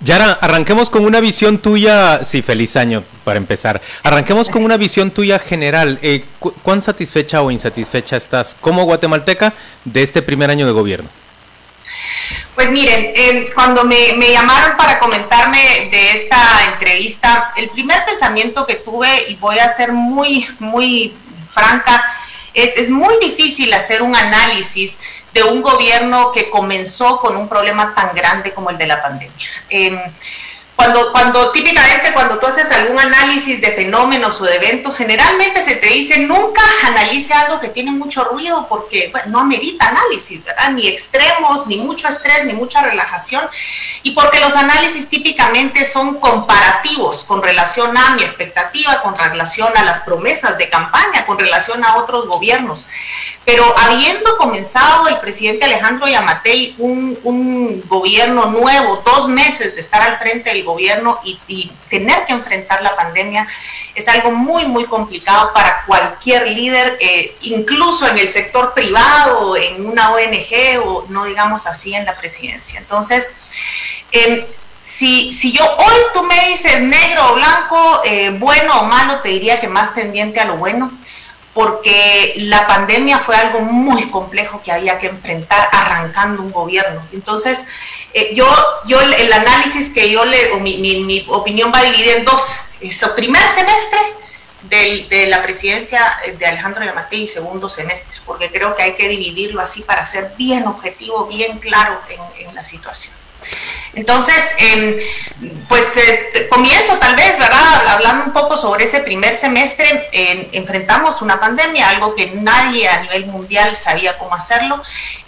Yara, 0.00 0.32
arranquemos 0.32 0.90
con 0.90 1.06
una 1.06 1.20
visión 1.20 1.56
tuya, 1.58 2.22
sí, 2.24 2.42
feliz 2.42 2.76
año 2.76 3.02
para 3.24 3.38
empezar. 3.38 3.80
Arranquemos 4.02 4.50
con 4.50 4.62
una 4.62 4.76
visión 4.76 5.10
tuya 5.10 5.38
general. 5.38 5.98
Eh, 6.02 6.24
¿Cuán 6.62 6.82
satisfecha 6.82 7.40
o 7.40 7.50
insatisfecha 7.50 8.18
estás 8.18 8.54
como 8.60 8.84
guatemalteca 8.84 9.54
de 9.86 10.02
este 10.02 10.20
primer 10.20 10.50
año 10.50 10.66
de 10.66 10.72
gobierno? 10.72 11.08
Pues 12.54 12.70
miren, 12.70 13.12
eh, 13.14 13.46
cuando 13.54 13.84
me, 13.84 14.12
me, 14.18 14.30
llamaron 14.30 14.76
para 14.76 14.98
comentarme 14.98 15.88
de 15.90 16.22
esta 16.22 16.66
entrevista, 16.72 17.52
el 17.56 17.70
primer 17.70 18.04
pensamiento 18.04 18.66
que 18.66 18.74
tuve, 18.74 19.24
y 19.28 19.36
voy 19.36 19.58
a 19.58 19.72
ser 19.72 19.92
muy, 19.92 20.46
muy 20.58 21.14
franca, 21.48 22.04
es, 22.54 22.76
es 22.76 22.90
muy 22.90 23.14
difícil 23.20 23.72
hacer 23.74 24.02
un 24.02 24.14
análisis 24.16 25.00
de 25.32 25.42
un 25.42 25.62
gobierno 25.62 26.30
que 26.32 26.48
comenzó 26.48 27.18
con 27.18 27.36
un 27.36 27.48
problema 27.48 27.94
tan 27.94 28.14
grande 28.14 28.52
como 28.52 28.70
el 28.70 28.78
de 28.78 28.86
la 28.86 29.02
pandemia. 29.02 29.46
Eh, 29.68 30.00
cuando, 30.84 31.12
cuando 31.12 31.50
típicamente 31.50 32.12
cuando 32.12 32.38
tú 32.38 32.46
haces 32.46 32.70
algún 32.70 32.98
análisis 33.00 33.58
de 33.60 33.72
fenómenos 33.72 34.38
o 34.40 34.44
de 34.44 34.56
eventos, 34.56 34.98
generalmente 34.98 35.62
se 35.62 35.76
te 35.76 35.88
dice 35.88 36.18
nunca 36.18 36.60
analice 36.84 37.32
algo 37.32 37.58
que 37.58 37.68
tiene 37.68 37.90
mucho 37.90 38.24
ruido 38.24 38.66
porque 38.68 39.10
no 39.26 39.40
amerita 39.40 39.88
análisis. 39.88 40.42
Ni 40.72 40.86
extremos, 40.86 41.66
ni 41.66 41.78
mucho 41.78 42.06
estrés, 42.08 42.44
ni 42.44 42.52
mucha 42.52 42.82
relajación. 42.82 43.48
Y 44.02 44.10
porque 44.10 44.40
los 44.40 44.54
análisis 44.54 45.08
típicamente 45.08 45.86
son 45.86 46.20
comparativos 46.20 47.24
con 47.24 47.42
relación 47.42 47.96
a 47.96 48.10
mi 48.10 48.22
expectativa, 48.22 49.00
con 49.00 49.16
relación 49.16 49.72
a 49.76 49.84
las 49.84 50.00
promesas 50.00 50.58
de 50.58 50.68
campaña, 50.68 51.24
con 51.24 51.38
relación 51.38 51.82
a 51.82 51.96
otros 51.96 52.26
gobiernos. 52.26 52.86
Pero 53.44 53.62
habiendo 53.78 54.38
comenzado 54.38 55.06
el 55.08 55.18
presidente 55.18 55.66
Alejandro 55.66 56.08
Yamatei 56.08 56.74
un, 56.78 57.82
gobierno 57.86 58.46
nuevo, 58.46 59.02
dos 59.04 59.28
meses 59.28 59.74
de 59.74 59.80
estar 59.80 60.00
al 60.00 60.18
frente 60.18 60.50
del 60.50 60.64
gobierno 60.64 61.20
y, 61.24 61.70
tener 61.90 62.26
que 62.26 62.32
enfrentar 62.32 62.82
la 62.82 62.96
pandemia 62.96 63.46
es 63.94 64.08
algo 64.08 64.32
muy, 64.32 64.64
muy 64.66 64.84
complicado 64.84 65.52
para 65.54 65.84
cualquier 65.86 66.48
líder, 66.48 66.96
eh, 66.98 67.36
incluso 67.42 68.08
en 68.08 68.18
el 68.18 68.28
sector 68.28 68.74
privado, 68.74 69.56
en 69.56 69.86
una 69.86 70.12
ONG 70.12 70.84
o 70.84 71.04
no 71.08 71.26
digamos 71.26 71.68
así 71.68 71.94
en 71.94 72.04
la 72.04 72.16
presidencia. 72.16 72.80
Entonces, 72.80 73.30
eh, 74.10 74.44
si, 74.82 75.32
si, 75.32 75.52
yo 75.52 75.64
hoy 75.64 76.00
tú 76.12 76.24
me 76.24 76.48
dices 76.48 76.82
negro 76.82 77.30
o 77.30 77.34
blanco, 77.36 78.02
eh, 78.04 78.30
bueno 78.30 78.80
o 78.80 78.84
malo, 78.86 79.20
te 79.20 79.28
diría 79.28 79.60
que 79.60 79.68
más 79.68 79.94
tendiente 79.94 80.40
a 80.40 80.46
lo 80.46 80.56
bueno 80.56 80.90
porque 81.54 82.34
la 82.36 82.66
pandemia 82.66 83.20
fue 83.20 83.36
algo 83.36 83.60
muy 83.60 84.10
complejo 84.10 84.60
que 84.62 84.72
había 84.72 84.98
que 84.98 85.06
enfrentar 85.06 85.68
arrancando 85.72 86.42
un 86.42 86.50
gobierno. 86.50 87.00
Entonces, 87.12 87.64
eh, 88.12 88.32
yo, 88.34 88.46
yo 88.86 89.00
el 89.00 89.32
análisis 89.32 89.90
que 89.90 90.10
yo 90.10 90.24
le, 90.24 90.56
mi, 90.56 90.78
mi, 90.78 91.04
mi 91.04 91.24
opinión 91.28 91.72
va 91.72 91.82
dividida 91.82 92.16
en 92.16 92.24
dos. 92.24 92.60
Eso, 92.80 93.14
primer 93.14 93.46
semestre 93.48 94.00
de 94.62 95.26
la 95.28 95.42
presidencia 95.42 96.00
de 96.38 96.46
Alejandro 96.46 96.84
Yamatei 96.84 97.22
y 97.22 97.26
segundo 97.26 97.68
semestre, 97.68 98.18
porque 98.26 98.50
creo 98.50 98.74
que 98.74 98.82
hay 98.82 98.94
que 98.94 99.08
dividirlo 99.08 99.60
así 99.60 99.82
para 99.82 100.04
ser 100.06 100.32
bien 100.36 100.66
objetivo, 100.66 101.26
bien 101.26 101.58
claro 101.58 102.00
en 102.38 102.54
la 102.54 102.64
situación. 102.64 103.14
Entonces, 103.94 104.36
eh, 104.58 105.06
pues 105.68 105.96
eh, 105.96 106.48
comienzo 106.50 106.98
tal 106.98 107.14
vez, 107.16 107.38
¿verdad? 107.38 107.86
Hablando 107.88 108.24
un 108.24 108.32
poco 108.32 108.56
sobre 108.56 108.84
ese 108.84 109.00
primer 109.00 109.34
semestre, 109.34 110.08
eh, 110.12 110.48
enfrentamos 110.52 111.22
una 111.22 111.38
pandemia, 111.38 111.88
algo 111.90 112.14
que 112.14 112.32
nadie 112.32 112.88
a 112.88 113.00
nivel 113.02 113.26
mundial 113.26 113.76
sabía 113.76 114.18
cómo 114.18 114.34
hacerlo. 114.34 114.82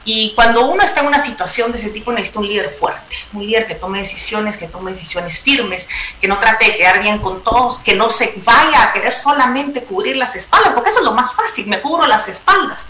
Y 0.08 0.34
cuando 0.36 0.64
uno 0.66 0.84
está 0.84 1.00
en 1.00 1.08
una 1.08 1.20
situación 1.20 1.72
de 1.72 1.78
ese 1.78 1.90
tipo 1.90 2.12
necesita 2.12 2.38
un 2.38 2.46
líder 2.46 2.70
fuerte, 2.70 3.16
un 3.32 3.44
líder 3.44 3.66
que 3.66 3.74
tome 3.74 3.98
decisiones, 3.98 4.56
que 4.56 4.68
tome 4.68 4.92
decisiones 4.92 5.40
firmes, 5.40 5.88
que 6.20 6.28
no 6.28 6.38
trate 6.38 6.66
de 6.66 6.76
quedar 6.76 7.02
bien 7.02 7.18
con 7.18 7.42
todos, 7.42 7.80
que 7.80 7.96
no 7.96 8.08
se 8.08 8.34
vaya 8.44 8.84
a 8.84 8.92
querer 8.92 9.12
solamente 9.12 9.82
cubrir 9.82 10.16
las 10.16 10.36
espaldas, 10.36 10.74
porque 10.74 10.90
eso 10.90 11.00
es 11.00 11.04
lo 11.04 11.12
más 11.12 11.34
fácil, 11.34 11.66
me 11.66 11.80
cubro 11.80 12.06
las 12.06 12.28
espaldas. 12.28 12.86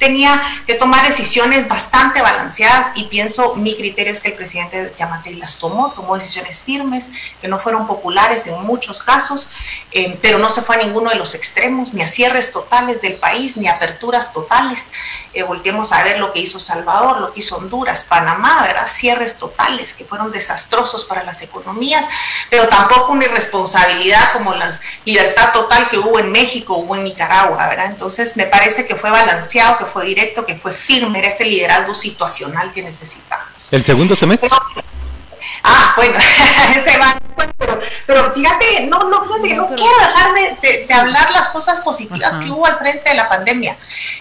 Tenía 0.00 0.42
que 0.66 0.74
tomar 0.74 1.06
decisiones 1.06 1.68
bastante 1.68 2.20
balanceadas 2.20 2.88
y 2.96 3.04
pienso, 3.04 3.54
mi 3.54 3.76
criterio 3.76 4.12
es 4.12 4.20
que 4.20 4.30
el 4.30 4.34
presidente 4.34 4.65
Yamatei 4.98 5.34
las 5.34 5.58
tomó, 5.58 5.92
tomó 5.92 6.16
decisiones 6.16 6.60
firmes, 6.60 7.10
que 7.40 7.48
no 7.48 7.58
fueron 7.58 7.86
populares 7.86 8.46
en 8.46 8.60
muchos 8.62 9.00
casos, 9.00 9.48
eh, 9.92 10.18
pero 10.22 10.38
no 10.38 10.48
se 10.48 10.62
fue 10.62 10.76
a 10.76 10.78
ninguno 10.78 11.10
de 11.10 11.16
los 11.16 11.34
extremos, 11.34 11.94
ni 11.94 12.02
a 12.02 12.08
cierres 12.08 12.52
totales 12.52 13.02
del 13.02 13.14
país, 13.14 13.56
ni 13.56 13.68
a 13.68 13.74
aperturas 13.74 14.32
totales. 14.32 14.92
Eh, 15.32 15.42
volteemos 15.42 15.92
a 15.92 16.02
ver 16.02 16.18
lo 16.18 16.32
que 16.32 16.40
hizo 16.40 16.58
Salvador, 16.58 17.20
lo 17.20 17.32
que 17.32 17.40
hizo 17.40 17.56
Honduras, 17.56 18.04
Panamá, 18.04 18.62
¿verdad? 18.62 18.86
Cierres 18.88 19.36
totales 19.36 19.92
que 19.94 20.04
fueron 20.04 20.32
desastrosos 20.32 21.04
para 21.04 21.22
las 21.24 21.42
economías, 21.42 22.06
pero 22.50 22.68
tampoco 22.68 23.12
una 23.12 23.26
irresponsabilidad 23.26 24.32
como 24.32 24.54
la 24.54 24.70
libertad 25.04 25.52
total 25.52 25.88
que 25.90 25.98
hubo 25.98 26.18
en 26.18 26.30
México, 26.30 26.76
hubo 26.76 26.96
en 26.96 27.04
Nicaragua, 27.04 27.68
¿verdad? 27.68 27.86
Entonces 27.86 28.36
me 28.36 28.46
parece 28.46 28.86
que 28.86 28.94
fue 28.94 29.10
balanceado, 29.10 29.78
que 29.78 29.86
fue 29.86 30.06
directo, 30.06 30.46
que 30.46 30.54
fue 30.56 30.72
firme, 30.72 31.18
era 31.18 31.28
ese 31.28 31.44
liderazgo 31.44 31.94
situacional 31.94 32.72
que 32.72 32.82
necesitamos. 32.82 33.68
¿El 33.70 33.84
segundo 33.84 34.14
semestre? 34.14 34.45
Ah, 35.62 35.94
bueno, 35.96 36.18
ese 36.70 36.98
va, 36.98 37.18
pero, 37.58 37.80
pero, 38.06 38.32
fíjate, 38.32 38.86
no, 38.86 39.00
no, 39.04 39.24
fíjate, 39.24 39.54
no 39.54 39.66
quiero 39.66 39.98
dejar 39.98 40.34
de, 40.34 40.56
de, 40.62 40.86
de 40.86 40.94
hablar 40.94 41.30
las 41.32 41.48
cosas 41.48 41.80
positivas 41.80 42.36
que 42.36 42.50
hubo 42.50 42.66
al 42.66 42.78
frente 42.78 43.08
de 43.08 43.16
la 43.16 43.28
pandemia. 43.28 43.76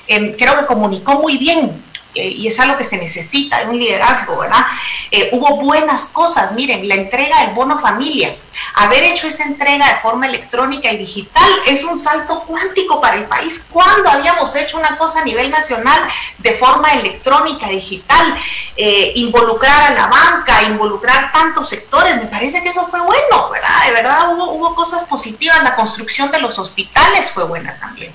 Eh, 0.07 0.35
creo 0.37 0.57
que 0.59 0.65
comunicó 0.65 1.13
muy 1.15 1.37
bien 1.37 1.84
eh, 2.15 2.29
y 2.29 2.47
es 2.47 2.59
algo 2.59 2.77
que 2.77 2.85
se 2.85 2.97
necesita, 2.97 3.63
un 3.67 3.77
liderazgo, 3.77 4.37
¿verdad? 4.37 4.65
Eh, 5.11 5.29
hubo 5.33 5.57
buenas 5.57 6.07
cosas, 6.07 6.53
miren, 6.53 6.87
la 6.87 6.95
entrega 6.95 7.41
del 7.41 7.53
bono 7.53 7.77
familia, 7.77 8.33
haber 8.75 9.03
hecho 9.03 9.27
esa 9.27 9.43
entrega 9.43 9.87
de 9.87 9.99
forma 9.99 10.25
electrónica 10.25 10.91
y 10.91 10.97
digital 10.97 11.49
es 11.67 11.83
un 11.83 11.97
salto 11.97 12.39
cuántico 12.41 13.01
para 13.01 13.17
el 13.17 13.25
país. 13.25 13.67
¿Cuándo 13.69 14.09
habíamos 14.09 14.55
hecho 14.55 14.77
una 14.77 14.97
cosa 14.97 15.19
a 15.19 15.25
nivel 15.25 15.51
nacional 15.51 15.99
de 16.37 16.53
forma 16.53 16.93
electrónica, 16.93 17.67
digital, 17.67 18.35
eh, 18.77 19.11
involucrar 19.15 19.91
a 19.91 19.93
la 19.93 20.07
banca, 20.07 20.63
involucrar 20.63 21.33
tantos 21.33 21.67
sectores? 21.67 22.15
Me 22.15 22.27
parece 22.27 22.63
que 22.63 22.69
eso 22.69 22.85
fue 22.87 23.01
bueno, 23.01 23.49
¿verdad? 23.49 23.85
De 23.85 23.91
verdad 23.91 24.33
hubo, 24.33 24.51
hubo 24.51 24.73
cosas 24.73 25.03
positivas, 25.03 25.63
la 25.63 25.75
construcción 25.75 26.31
de 26.31 26.39
los 26.39 26.57
hospitales 26.59 27.29
fue 27.29 27.43
buena 27.43 27.77
también. 27.79 28.13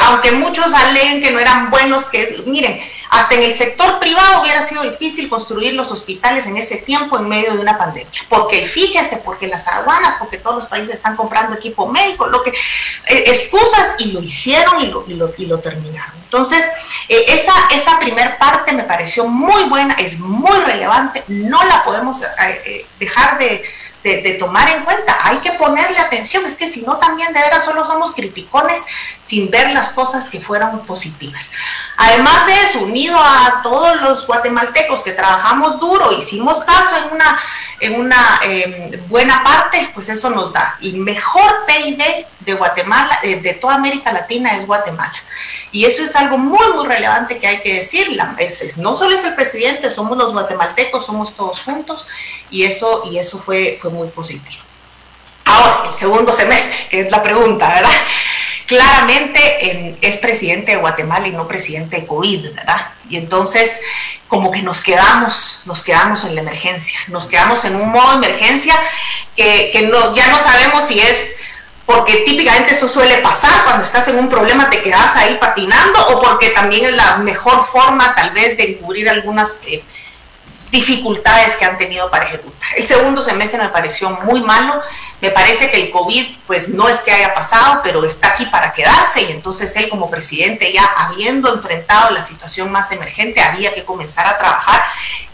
aunque 0.00 0.32
muchos 0.32 0.72
aleguen 0.72 1.22
que 1.22 1.30
no 1.30 1.38
eran 1.38 1.70
buenos, 1.70 2.08
que 2.08 2.22
es, 2.22 2.46
miren, 2.46 2.80
Hasta 3.10 3.34
en 3.34 3.42
el 3.42 3.54
sector 3.54 3.98
privado 3.98 4.42
hubiera 4.42 4.62
sido 4.62 4.82
difícil 4.82 5.28
construir 5.28 5.74
los 5.74 5.90
hospitales 5.90 6.46
en 6.46 6.56
ese 6.56 6.76
tiempo 6.76 7.18
en 7.18 7.28
medio 7.28 7.52
de 7.52 7.58
una 7.58 7.78
pandemia. 7.78 8.20
Porque 8.28 8.66
fíjese, 8.66 9.16
porque 9.18 9.46
las 9.46 9.66
aduanas, 9.66 10.16
porque 10.18 10.38
todos 10.38 10.56
los 10.56 10.66
países 10.66 10.94
están 10.94 11.16
comprando 11.16 11.56
equipo 11.56 11.86
médico, 11.86 12.26
lo 12.26 12.42
que 12.42 12.50
eh, 12.50 13.24
excusas 13.26 13.94
y 13.98 14.12
lo 14.12 14.20
hicieron 14.20 14.80
y 15.06 15.14
lo, 15.14 15.58
terminaron. 15.58 16.14
Entonces, 16.24 16.64
eh, 17.08 17.24
esa, 17.28 17.52
esa 17.74 17.98
parte 18.38 18.72
me 18.72 18.84
pareció 18.84 19.26
muy 19.26 19.64
buena, 19.64 19.94
es 19.94 20.18
muy 20.18 20.58
relevante, 20.60 21.24
no 21.28 21.64
la 21.64 21.84
podemos 21.84 22.22
eh, 22.22 22.86
dejar 22.98 23.38
de 23.38 23.64
de, 24.16 24.32
tomar 24.34 24.68
en 24.70 24.84
cuenta. 24.84 25.16
Hay 25.24 25.38
que 25.38 25.52
ponerle 25.52 25.98
atención, 25.98 26.44
es 26.46 26.56
que 26.56 26.68
si 26.68 26.82
no 26.82 26.96
también 26.96 27.32
de 27.32 27.40
veras 27.40 27.64
solo 27.64 27.84
somos 27.84 28.14
criticones 28.14 28.84
sin 29.20 29.50
ver 29.50 29.70
las 29.72 29.90
cosas 29.90 30.28
que 30.28 30.40
fueron 30.40 30.80
positivas. 30.80 31.50
Además 31.96 32.46
de 32.46 32.54
eso, 32.62 32.80
unido 32.80 33.18
a 33.18 33.60
todos 33.62 34.00
los 34.00 34.26
guatemaltecos 34.26 35.02
que 35.02 35.12
trabajamos 35.12 35.78
duro, 35.78 36.12
hicimos 36.12 36.64
caso 36.64 36.96
en 37.04 37.14
una, 37.14 37.40
en 37.80 38.00
una 38.00 38.40
em, 38.42 39.08
buena 39.08 39.42
parte, 39.44 39.90
pues 39.94 40.08
eso 40.08 40.30
nos 40.30 40.52
da 40.52 40.78
el 40.80 40.96
mejor 40.96 41.66
PIB 41.66 42.26
de 42.40 42.54
Guatemala, 42.54 43.18
de, 43.22 43.36
de 43.36 43.54
toda 43.54 43.74
América 43.74 44.12
Latina 44.12 44.56
es 44.56 44.66
Guatemala. 44.66 45.12
Y 45.70 45.84
eso 45.84 46.02
es 46.02 46.16
algo 46.16 46.38
muy, 46.38 46.66
muy 46.74 46.86
relevante 46.86 47.38
que 47.38 47.46
hay 47.46 47.60
que 47.60 47.74
decir. 47.74 48.08
La, 48.12 48.34
es, 48.38 48.78
no 48.78 48.94
solo 48.94 49.16
es 49.16 49.24
el 49.24 49.34
presidente, 49.34 49.90
somos 49.90 50.16
los 50.16 50.32
guatemaltecos, 50.32 51.04
somos 51.04 51.34
todos 51.34 51.60
juntos 51.60 52.06
y 52.50 52.64
eso, 52.64 53.02
y 53.10 53.18
eso 53.18 53.38
fue, 53.38 53.78
fue 53.80 53.90
muy 53.90 54.08
positivo. 54.08 54.62
Ahora, 55.44 55.88
el 55.88 55.94
segundo 55.94 56.32
semestre, 56.32 56.88
que 56.90 57.00
es 57.00 57.10
la 57.10 57.22
pregunta, 57.22 57.68
¿verdad? 57.68 57.90
Claramente 58.66 59.96
es 60.02 60.16
presidente 60.18 60.72
de 60.72 60.78
Guatemala 60.78 61.26
y 61.26 61.32
no 61.32 61.48
presidente 61.48 62.00
de 62.00 62.06
COVID, 62.06 62.54
¿verdad? 62.54 62.88
Y 63.08 63.16
entonces 63.16 63.80
como 64.26 64.50
que 64.50 64.60
nos 64.60 64.82
quedamos, 64.82 65.62
nos 65.64 65.80
quedamos 65.80 66.24
en 66.24 66.34
la 66.34 66.42
emergencia, 66.42 66.98
nos 67.08 67.26
quedamos 67.28 67.64
en 67.64 67.76
un 67.76 67.90
modo 67.90 68.20
de 68.20 68.26
emergencia 68.26 68.74
que, 69.34 69.70
que 69.72 69.82
no, 69.82 70.14
ya 70.14 70.28
no 70.28 70.38
sabemos 70.38 70.86
si 70.86 71.00
es 71.00 71.36
porque 71.88 72.16
típicamente 72.16 72.74
eso 72.74 72.86
suele 72.86 73.16
pasar 73.22 73.64
cuando 73.64 73.82
estás 73.82 74.06
en 74.08 74.18
un 74.18 74.28
problema 74.28 74.68
te 74.68 74.82
quedas 74.82 75.16
ahí 75.16 75.38
patinando 75.40 75.98
o 76.08 76.20
porque 76.20 76.50
también 76.50 76.84
es 76.84 76.92
la 76.92 77.16
mejor 77.16 77.64
forma 77.64 78.14
tal 78.14 78.28
vez 78.32 78.58
de 78.58 78.72
encubrir 78.72 79.08
algunas 79.08 79.58
eh, 79.64 79.82
dificultades 80.70 81.56
que 81.56 81.64
han 81.64 81.78
tenido 81.78 82.10
para 82.10 82.26
ejecutar. 82.26 82.68
El 82.76 82.84
segundo 82.84 83.22
semestre 83.22 83.58
me 83.58 83.70
pareció 83.70 84.10
muy 84.10 84.42
malo, 84.42 84.82
me 85.22 85.30
parece 85.30 85.70
que 85.70 85.80
el 85.80 85.90
COVID 85.90 86.26
pues 86.46 86.68
no 86.68 86.90
es 86.90 86.98
que 86.98 87.10
haya 87.10 87.32
pasado, 87.32 87.80
pero 87.82 88.04
está 88.04 88.34
aquí 88.34 88.44
para 88.44 88.74
quedarse 88.74 89.22
y 89.22 89.32
entonces 89.32 89.74
él 89.76 89.88
como 89.88 90.10
presidente 90.10 90.70
ya 90.70 90.84
habiendo 90.84 91.54
enfrentado 91.54 92.10
la 92.10 92.22
situación 92.22 92.70
más 92.70 92.92
emergente 92.92 93.40
había 93.40 93.72
que 93.72 93.84
comenzar 93.86 94.26
a 94.26 94.36
trabajar 94.36 94.84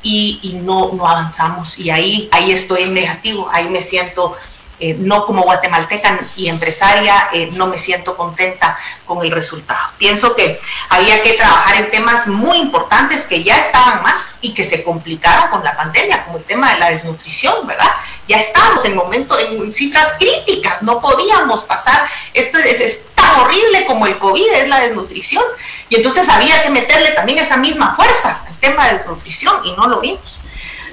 y, 0.04 0.60
no, 0.62 0.92
no 0.92 1.08
avanzamos 1.08 1.80
y 1.80 1.90
ahí, 1.90 2.28
ahí 2.30 2.52
estoy 2.52 2.86
negativo, 2.90 3.50
ahí 3.52 3.68
me 3.68 3.82
siento 3.82 4.36
eh, 4.84 4.96
no 4.98 5.24
como 5.24 5.44
guatemalteca 5.44 6.20
y 6.36 6.48
empresaria, 6.48 7.30
eh, 7.32 7.48
no 7.52 7.68
me 7.68 7.78
siento 7.78 8.18
contenta 8.18 8.76
con 9.06 9.24
el 9.24 9.30
resultado. 9.30 9.80
Pienso 9.96 10.36
que 10.36 10.60
había 10.90 11.22
que 11.22 11.32
trabajar 11.32 11.76
en 11.76 11.90
temas 11.90 12.26
muy 12.26 12.58
importantes 12.58 13.24
que 13.24 13.42
ya 13.42 13.56
estaban 13.56 14.02
mal 14.02 14.14
y 14.42 14.52
que 14.52 14.62
se 14.62 14.82
complicaron 14.82 15.48
con 15.48 15.64
la 15.64 15.74
pandemia, 15.74 16.26
como 16.26 16.36
el 16.36 16.44
tema 16.44 16.74
de 16.74 16.80
la 16.80 16.90
desnutrición, 16.90 17.66
¿verdad? 17.66 17.90
Ya 18.28 18.36
estábamos 18.36 18.84
en 18.84 18.94
momento 18.94 19.38
en 19.38 19.72
cifras 19.72 20.12
críticas, 20.18 20.82
no 20.82 21.00
podíamos 21.00 21.62
pasar, 21.62 22.06
esto 22.34 22.58
es, 22.58 22.78
es 22.78 23.06
tan 23.14 23.40
horrible 23.40 23.86
como 23.86 24.06
el 24.06 24.18
COVID, 24.18 24.52
es 24.52 24.68
la 24.68 24.80
desnutrición, 24.80 25.44
y 25.88 25.96
entonces 25.96 26.28
había 26.28 26.62
que 26.62 26.68
meterle 26.68 27.12
también 27.12 27.38
esa 27.38 27.56
misma 27.56 27.96
fuerza 27.96 28.42
al 28.46 28.56
tema 28.58 28.86
de 28.88 28.98
desnutrición 28.98 29.64
y 29.64 29.72
no 29.72 29.86
lo 29.86 30.00
vimos. 30.00 30.42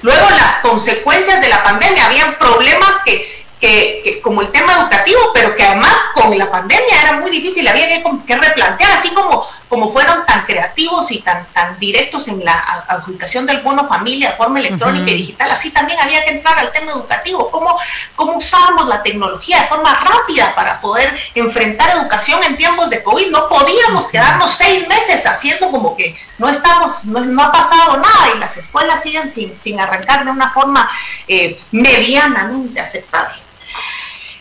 Luego 0.00 0.30
las 0.30 0.56
consecuencias 0.56 1.42
de 1.42 1.48
la 1.48 1.62
pandemia, 1.62 2.06
habían 2.06 2.38
problemas 2.38 2.92
que 3.04 3.41
que, 3.62 4.20
como 4.24 4.42
el 4.42 4.50
tema 4.50 4.72
educativo, 4.72 5.20
pero 5.32 5.54
que 5.54 5.62
además 5.62 5.94
con 6.14 6.36
la 6.36 6.50
pandemia 6.50 7.00
era 7.00 7.12
muy 7.20 7.30
difícil, 7.30 7.66
había 7.68 7.86
que, 7.86 8.36
replantear, 8.36 8.90
así 8.90 9.10
como, 9.10 9.46
como 9.68 9.88
fueron 9.88 10.26
tan 10.26 10.44
creativos 10.46 11.12
y 11.12 11.20
tan, 11.20 11.46
tan 11.52 11.78
directos 11.78 12.26
en 12.26 12.44
la 12.44 12.58
adjudicación 12.88 13.46
del 13.46 13.60
bono 13.60 13.86
familia 13.86 14.30
de 14.30 14.36
forma 14.36 14.58
electrónica 14.58 15.08
y 15.12 15.14
digital, 15.14 15.48
así 15.52 15.70
también 15.70 16.00
había 16.00 16.24
que 16.24 16.32
entrar 16.32 16.58
al 16.58 16.72
tema 16.72 16.90
educativo, 16.90 17.52
cómo, 17.52 17.78
cómo 18.16 18.36
usábamos 18.36 18.88
la 18.88 19.00
tecnología 19.00 19.60
de 19.60 19.68
forma 19.68 19.94
rápida 19.94 20.52
para 20.56 20.80
poder 20.80 21.16
enfrentar 21.36 21.96
educación 21.96 22.42
en 22.42 22.56
tiempos 22.56 22.90
de 22.90 23.04
COVID. 23.04 23.30
No 23.30 23.48
podíamos 23.48 24.08
quedarnos 24.08 24.50
seis 24.50 24.88
meses 24.88 25.24
haciendo 25.24 25.70
como 25.70 25.96
que 25.96 26.18
no 26.38 26.48
estamos, 26.48 27.04
no, 27.04 27.40
ha 27.40 27.52
pasado 27.52 27.96
nada 27.96 28.34
y 28.34 28.38
las 28.38 28.56
escuelas 28.56 29.00
siguen 29.00 29.28
sin, 29.28 29.56
sin 29.56 29.78
arrancar 29.78 30.24
de 30.24 30.32
una 30.32 30.50
forma 30.50 30.90
eh, 31.28 31.60
medianamente 31.70 32.80
aceptable. 32.80 33.36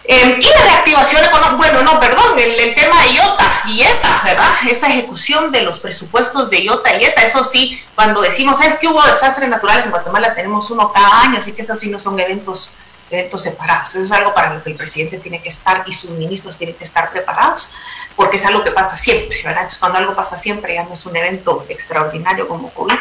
Eh, 0.03 0.39
y 0.39 0.49
la 0.49 0.61
reactivación 0.63 1.23
económica, 1.23 1.57
bueno, 1.57 1.83
no, 1.83 1.99
perdón, 1.99 2.37
el, 2.37 2.73
tema 2.73 3.03
de 3.03 3.13
IOTA 3.13 3.63
y 3.67 3.83
ETA, 3.83 4.21
¿verdad? 4.25 4.51
Esa 4.69 4.87
ejecución 4.87 5.51
de 5.51 5.61
los 5.61 5.79
presupuestos 5.79 6.49
de 6.49 6.63
IOTA 6.63 6.99
y 6.99 7.05
ETA, 7.05 7.21
eso 7.21 7.43
sí, 7.43 7.81
cuando 7.93 8.21
decimos, 8.21 8.59
es 8.61 8.77
que 8.77 8.87
hubo 8.87 9.01
desastres 9.03 9.47
naturales 9.47 9.85
en 9.85 9.91
Guatemala, 9.91 10.33
tenemos 10.33 10.71
uno 10.71 10.91
cada 10.91 11.21
año, 11.21 11.37
así 11.37 11.53
que 11.53 11.61
esos 11.61 11.79
sí 11.79 11.89
no 11.89 11.99
son 11.99 12.19
eventos, 12.19 12.75
eventos 13.11 13.43
separados. 13.43 13.91
Eso 13.91 14.03
es 14.03 14.11
algo 14.11 14.33
para 14.33 14.55
lo 14.55 14.63
que 14.63 14.71
el 14.71 14.75
presidente 14.75 15.19
tiene 15.19 15.39
que 15.39 15.49
estar 15.49 15.83
y 15.85 15.93
sus 15.93 16.09
ministros 16.11 16.57
tienen 16.57 16.75
que 16.75 16.83
estar 16.83 17.11
preparados, 17.11 17.69
porque 18.15 18.37
es 18.37 18.45
algo 18.45 18.63
que 18.63 18.71
pasa 18.71 18.97
siempre, 18.97 19.37
¿verdad? 19.43 19.61
Entonces, 19.61 19.79
cuando 19.79 19.99
algo 19.99 20.15
pasa 20.15 20.35
siempre, 20.35 20.73
ya 20.73 20.83
no 20.83 20.95
es 20.95 21.05
un 21.05 21.15
evento 21.15 21.63
extraordinario 21.69 22.47
como 22.47 22.71
COVID. 22.71 22.97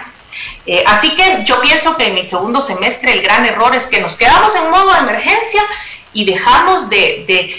Eh, 0.67 0.85
así 0.87 1.17
que 1.17 1.43
yo 1.45 1.61
pienso 1.61 1.97
que 1.97 2.09
en 2.09 2.19
el 2.19 2.27
segundo 2.27 2.61
semestre 2.61 3.13
el 3.13 3.23
gran 3.23 3.45
error 3.47 3.75
es 3.75 3.87
que 3.87 4.01
nos 4.01 4.17
quedamos 4.17 4.55
en 4.55 4.71
modo 4.71 4.93
de 4.93 4.99
emergencia 5.01 5.63
y 6.13 6.25
dejamos 6.25 6.89
de, 6.89 7.55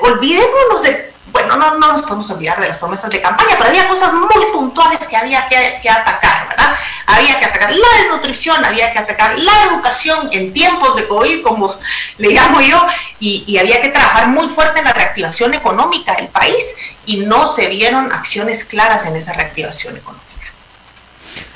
olvidémonos 0.00 0.82
de, 0.82 1.12
bueno, 1.32 1.56
no, 1.56 1.78
no 1.78 1.92
nos 1.92 2.02
podemos 2.02 2.30
olvidar 2.30 2.60
de 2.60 2.68
las 2.68 2.78
promesas 2.78 3.10
de 3.10 3.20
campaña, 3.20 3.54
pero 3.56 3.68
había 3.68 3.88
cosas 3.88 4.12
muy 4.12 4.44
puntuales 4.52 5.06
que 5.06 5.16
había 5.16 5.46
que, 5.48 5.88
atacar, 5.88 6.48
¿verdad? 6.48 6.74
Había 7.06 7.38
que 7.38 7.44
atacar 7.44 7.70
la 7.70 7.98
desnutrición, 8.00 8.64
había 8.64 8.92
que 8.92 8.98
atacar 8.98 9.38
la 9.38 9.52
educación 9.70 10.28
en 10.32 10.52
tiempos 10.52 10.96
de 10.96 11.06
COVID, 11.06 11.42
como 11.42 11.74
le 12.18 12.30
llamo 12.30 12.60
yo, 12.60 12.84
y, 13.20 13.44
y 13.46 13.58
había 13.58 13.80
que 13.80 13.88
trabajar 13.88 14.28
muy 14.28 14.48
fuerte 14.48 14.78
en 14.78 14.86
la 14.86 14.92
reactivación 14.92 15.54
económica 15.54 16.14
del 16.14 16.28
país 16.28 16.76
y 17.06 17.18
no 17.18 17.46
se 17.46 17.66
vieron 17.68 18.12
acciones 18.12 18.64
claras 18.64 19.06
en 19.06 19.16
esa 19.16 19.32
reactivación 19.32 19.96
económica. 19.96 20.27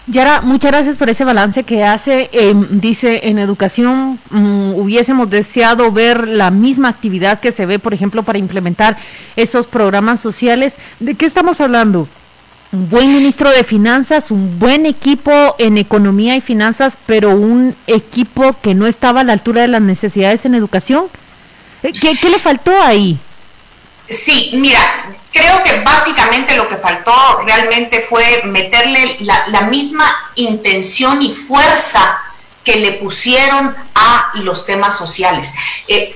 Yara, 0.09 0.40
muchas 0.40 0.73
gracias 0.73 0.97
por 0.97 1.11
ese 1.11 1.25
balance 1.25 1.62
que 1.62 1.85
hace. 1.85 2.28
Em, 2.32 2.66
dice, 2.80 3.21
en 3.28 3.38
educación 3.38 4.18
mm, 4.30 4.75
hubiésemos 4.75 5.30
deseado 5.30 5.92
ver 5.92 6.26
la 6.26 6.50
misma 6.50 6.88
actividad 6.88 7.38
que 7.38 7.52
se 7.52 7.66
ve, 7.66 7.78
por 7.78 7.94
ejemplo, 7.94 8.25
para 8.25 8.38
implementar 8.38 8.97
esos 9.37 9.68
programas 9.68 10.21
sociales. 10.21 10.75
¿De 10.99 11.14
qué 11.14 11.25
estamos 11.25 11.61
hablando? 11.61 12.09
Un 12.73 12.88
buen 12.88 13.12
ministro 13.12 13.50
de 13.50 13.62
finanzas, 13.62 14.32
un 14.32 14.59
buen 14.59 14.87
equipo 14.87 15.54
en 15.59 15.78
economía 15.78 16.35
y 16.35 16.40
finanzas, 16.40 16.97
pero 17.06 17.37
un 17.37 17.76
equipo 17.87 18.56
que 18.61 18.75
no 18.75 18.88
estaba 18.88 19.21
a 19.21 19.25
la 19.25 19.35
altura 19.35 19.62
de 19.62 19.68
las 19.68 19.82
necesidades 19.82 20.44
en 20.47 20.56
educación. 20.56 21.04
Eh, 21.85 21.92
¿Qué, 21.92 22.16
qué 22.21 22.28
le 22.28 22.40
faltó 22.40 22.73
ahí? 22.82 23.18
Sí, 24.12 24.50
mira, 24.54 24.81
creo 25.33 25.62
que 25.62 25.81
básicamente 25.81 26.57
lo 26.57 26.69
que 26.69 26.76
faltó 26.76 27.42
realmente 27.45 28.07
fue 28.09 28.42
meterle 28.45 29.16
la, 29.21 29.62
misma 29.62 30.04
intención 30.35 31.23
y 31.23 31.35
fuerza 31.35 32.21
que 32.64 32.76
le 32.76 32.92
pusieron 32.92 33.75
a 33.95 34.31
los 34.35 34.66
temas 34.66 34.97
sociales. 34.97 35.52
Eh, 35.88 36.14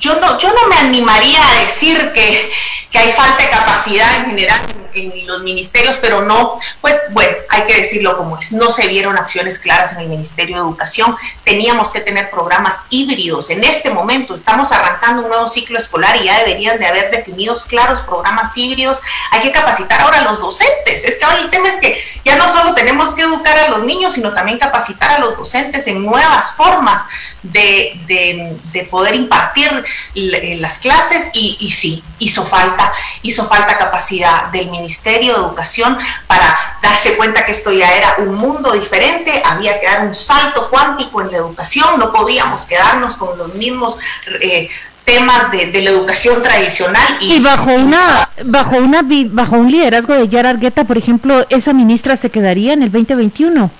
yo 0.00 0.18
no, 0.20 0.38
yo 0.38 0.48
no 0.48 0.68
me 0.68 0.76
animaría 0.76 1.40
a 1.42 1.64
decir 1.64 2.12
que, 2.12 2.50
que 2.90 2.98
hay 2.98 3.12
falta 3.12 3.42
de 3.42 3.50
capacidad 3.50 4.16
en 4.16 4.26
general 4.26 4.60
en, 4.94 5.26
los 5.26 5.42
ministerios, 5.42 5.96
pero 6.00 6.22
no, 6.22 6.56
pues 6.80 6.96
bueno, 7.10 7.36
hay 7.50 7.62
que 7.64 7.74
decirlo 7.74 8.16
como 8.16 8.38
es, 8.38 8.52
no 8.52 8.70
se 8.70 8.88
vieron 8.88 9.16
acciones 9.16 9.58
claras 9.58 9.92
en 9.92 10.00
el 10.00 10.08
Ministerio 10.08 10.56
de 10.56 10.62
Educación, 10.62 11.16
teníamos 11.44 11.92
que 11.92 12.00
tener 12.00 12.30
programas 12.30 12.84
híbridos. 12.90 13.50
En 13.50 13.62
este 13.64 13.90
momento 13.90 14.34
estamos 14.34 14.72
arrancando 14.72 15.22
un 15.22 15.28
nuevo 15.28 15.48
ciclo 15.48 15.78
escolar 15.78 16.16
y 16.16 16.24
ya 16.24 16.38
deberían 16.38 16.78
de 16.78 16.86
haber 16.86 17.10
definidos 17.10 17.64
claros 17.64 18.00
programas 18.00 18.56
híbridos. 18.56 19.00
Hay 19.30 19.40
que 19.40 19.52
capacitar 19.52 20.00
ahora 20.00 20.20
a 20.20 20.24
los 20.24 20.38
docentes. 20.38 21.04
Es 21.04 21.16
que 21.16 21.24
ahora 21.24 21.38
el 21.38 21.50
tema 21.50 21.68
es 21.68 21.76
que 21.76 22.02
ya 22.24 22.36
no 22.36 22.50
solo 22.52 22.74
tenemos 22.74 23.14
que 23.14 23.22
educar 23.22 23.58
a 23.58 23.68
los 23.68 23.84
niños, 23.84 24.14
sino 24.14 24.32
también 24.32 24.58
capacitar 24.58 25.10
a 25.10 25.18
los 25.18 25.36
docentes 25.36 25.86
en 25.86 26.04
nuevas 26.04 26.52
formas 26.52 27.06
de, 27.42 28.58
de, 28.72 28.84
poder 28.90 29.14
impartir 29.14 29.84
las 30.14 30.78
clases 30.78 31.30
y, 31.34 31.56
y 31.60 31.70
sí, 31.70 32.02
hizo 32.18 32.44
falta, 32.44 32.92
hizo 33.22 33.46
falta 33.46 33.78
capacidad 33.78 34.46
del 34.46 34.68
Ministerio 34.70 35.34
de 35.34 35.38
Educación 35.40 35.98
para 36.26 36.78
darse 36.82 37.16
cuenta 37.16 37.44
que 37.44 37.52
esto 37.52 37.72
ya 37.72 37.92
era 37.94 38.16
un 38.18 38.34
mundo 38.34 38.72
diferente, 38.72 39.42
había 39.44 39.80
que 39.80 39.86
dar 39.86 40.06
un 40.06 40.14
salto 40.14 40.68
cuántico 40.70 41.20
en 41.20 41.30
la 41.30 41.38
educación, 41.38 41.98
no 41.98 42.12
podíamos 42.12 42.66
quedarnos 42.66 43.14
con 43.14 43.36
los 43.38 43.54
mismos... 43.54 43.98
Eh, 44.40 44.70
temas 45.04 45.50
de, 45.50 45.72
la 45.80 45.88
educación 45.88 46.42
tradicional. 46.42 47.16
Y, 47.20 47.40
bajo 47.40 47.72
una 47.72 48.28
bajo 48.44 48.76
una 48.76 49.00
bajo 49.30 49.56
un 49.56 49.70
liderazgo 49.70 50.12
de 50.12 50.28
Yara 50.28 50.50
Argueta, 50.50 50.84
por 50.84 50.98
ejemplo, 50.98 51.46
esa 51.48 51.72
ministra 51.72 52.18
se 52.18 52.28
quedaría 52.28 52.74
en 52.74 52.82
el 52.82 52.92
2021 52.92 53.70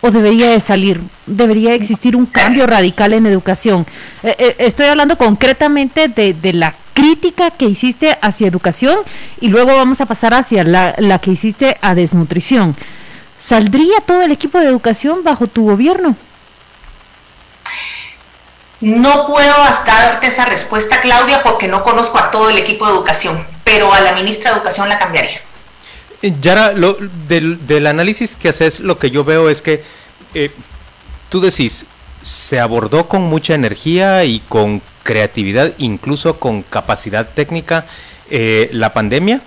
o 0.00 0.10
debería 0.10 0.50
de 0.50 0.60
salir, 0.60 1.00
debería 1.26 1.74
existir 1.74 2.16
un 2.16 2.26
cambio 2.26 2.66
radical 2.66 3.12
en 3.12 3.26
educación. 3.26 3.86
Eh, 4.22 4.34
eh, 4.38 4.56
estoy 4.58 4.86
hablando 4.86 5.18
concretamente 5.18 6.08
de, 6.08 6.32
de, 6.34 6.52
la 6.52 6.74
crítica 6.94 7.50
que 7.50 7.66
hiciste 7.66 8.18
hacia 8.20 8.48
educación 8.48 8.98
y 9.40 9.48
luego 9.48 9.74
vamos 9.74 10.00
a 10.00 10.06
pasar 10.06 10.34
hacia 10.34 10.64
la, 10.64 10.94
la 10.98 11.18
que 11.18 11.30
hiciste 11.32 11.76
a 11.80 11.94
desnutrición. 11.94 12.74
¿Saldría 13.40 14.00
todo 14.00 14.22
el 14.22 14.32
equipo 14.32 14.58
de 14.58 14.66
educación 14.66 15.22
bajo 15.24 15.46
tu 15.46 15.64
gobierno? 15.64 16.16
No 18.80 19.26
puedo 19.26 19.54
hasta 19.62 19.92
darte 19.92 20.28
esa 20.28 20.46
respuesta, 20.46 21.02
Claudia, 21.02 21.42
porque 21.42 21.68
no 21.68 21.82
conozco 21.82 22.18
a 22.18 22.30
todo 22.30 22.48
el 22.48 22.56
equipo 22.56 22.86
de 22.86 22.92
educación, 22.92 23.46
pero 23.62 23.92
a 23.92 24.00
la 24.00 24.12
ministra 24.12 24.50
de 24.50 24.56
Educación 24.56 24.88
la 24.88 24.98
cambiaría. 24.98 25.42
Yara, 26.22 26.72
lo, 26.72 26.98
del, 27.28 27.86
análisis 27.86 28.36
que 28.36 28.50
haces, 28.50 28.80
lo 28.80 28.98
que 28.98 29.10
yo 29.10 29.24
veo 29.24 29.48
es 29.48 29.62
que 29.62 29.82
eh, 30.34 30.50
tú 31.30 31.40
decís, 31.40 31.86
se 32.20 32.60
abordó 32.60 33.08
con 33.08 33.22
mucha 33.22 33.54
energía 33.54 34.24
y 34.24 34.40
con 34.40 34.82
creatividad, 35.02 35.72
incluso 35.78 36.38
con 36.38 36.62
capacidad 36.62 37.28
técnica, 37.28 37.86
eh, 38.30 38.68
la 38.72 38.92
pandemia. 38.92 39.40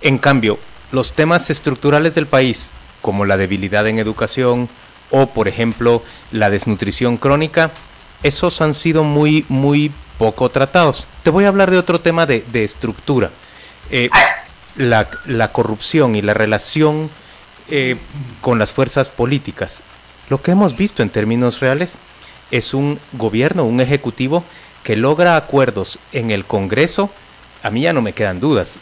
En 0.00 0.18
cambio, 0.18 0.58
los 0.92 1.12
temas 1.12 1.50
estructurales 1.50 2.14
del 2.14 2.26
país, 2.26 2.70
como 3.00 3.24
la 3.24 3.36
debilidad 3.36 3.86
en 3.88 3.98
educación 3.98 4.68
o, 5.10 5.26
por 5.26 5.48
ejemplo, 5.48 6.02
la 6.30 6.50
desnutrición 6.50 7.16
crónica, 7.16 7.72
esos 8.22 8.60
han 8.60 8.74
sido 8.74 9.02
muy, 9.02 9.44
muy 9.48 9.90
poco 10.18 10.48
tratados. 10.50 11.08
Te 11.24 11.30
voy 11.30 11.44
a 11.44 11.48
hablar 11.48 11.70
de 11.70 11.78
otro 11.78 12.00
tema 12.00 12.26
de, 12.26 12.44
estructura. 12.52 13.30
Eh, 13.90 14.08
la, 14.76 15.52
corrupción 15.52 16.14
y 16.14 16.22
la 16.22 16.34
relación 16.34 17.10
eh, 17.68 17.96
con 18.40 18.58
las 18.58 18.72
fuerzas 18.72 19.10
políticas. 19.10 19.82
Lo 20.28 20.40
que 20.40 20.52
hemos 20.52 20.76
visto 20.76 21.02
en 21.02 21.10
términos 21.10 21.60
reales 21.60 21.96
es 22.50 22.74
un 22.74 22.98
gobierno, 23.12 23.64
un 23.64 23.80
ejecutivo 23.80 24.44
que 24.84 24.96
logra 24.96 25.36
acuerdos 25.36 25.98
en 26.12 26.30
el 26.30 26.44
Congreso. 26.44 27.10
A 27.62 27.70
mí 27.70 27.82
ya 27.82 27.92
no 27.92 28.02
me 28.02 28.12
quedan 28.12 28.40
dudas. 28.40 28.78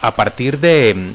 A 0.00 0.14
partir 0.14 0.58
de 0.58 1.14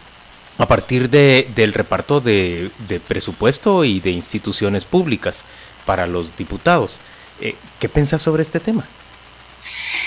a 0.57 0.67
partir 0.67 1.09
de, 1.09 1.47
del 1.55 1.73
reparto 1.73 2.19
de, 2.19 2.69
de 2.89 2.99
presupuesto 2.99 3.85
y 3.85 4.01
de 4.01 4.11
instituciones 4.11 4.83
públicas 4.83 5.45
para 5.85 6.05
los 6.05 6.35
diputados. 6.35 6.99
Eh, 7.39 7.55
¿Qué 7.79 7.87
piensas 7.87 8.21
sobre 8.21 8.43
este 8.43 8.59
tema? 8.59 8.85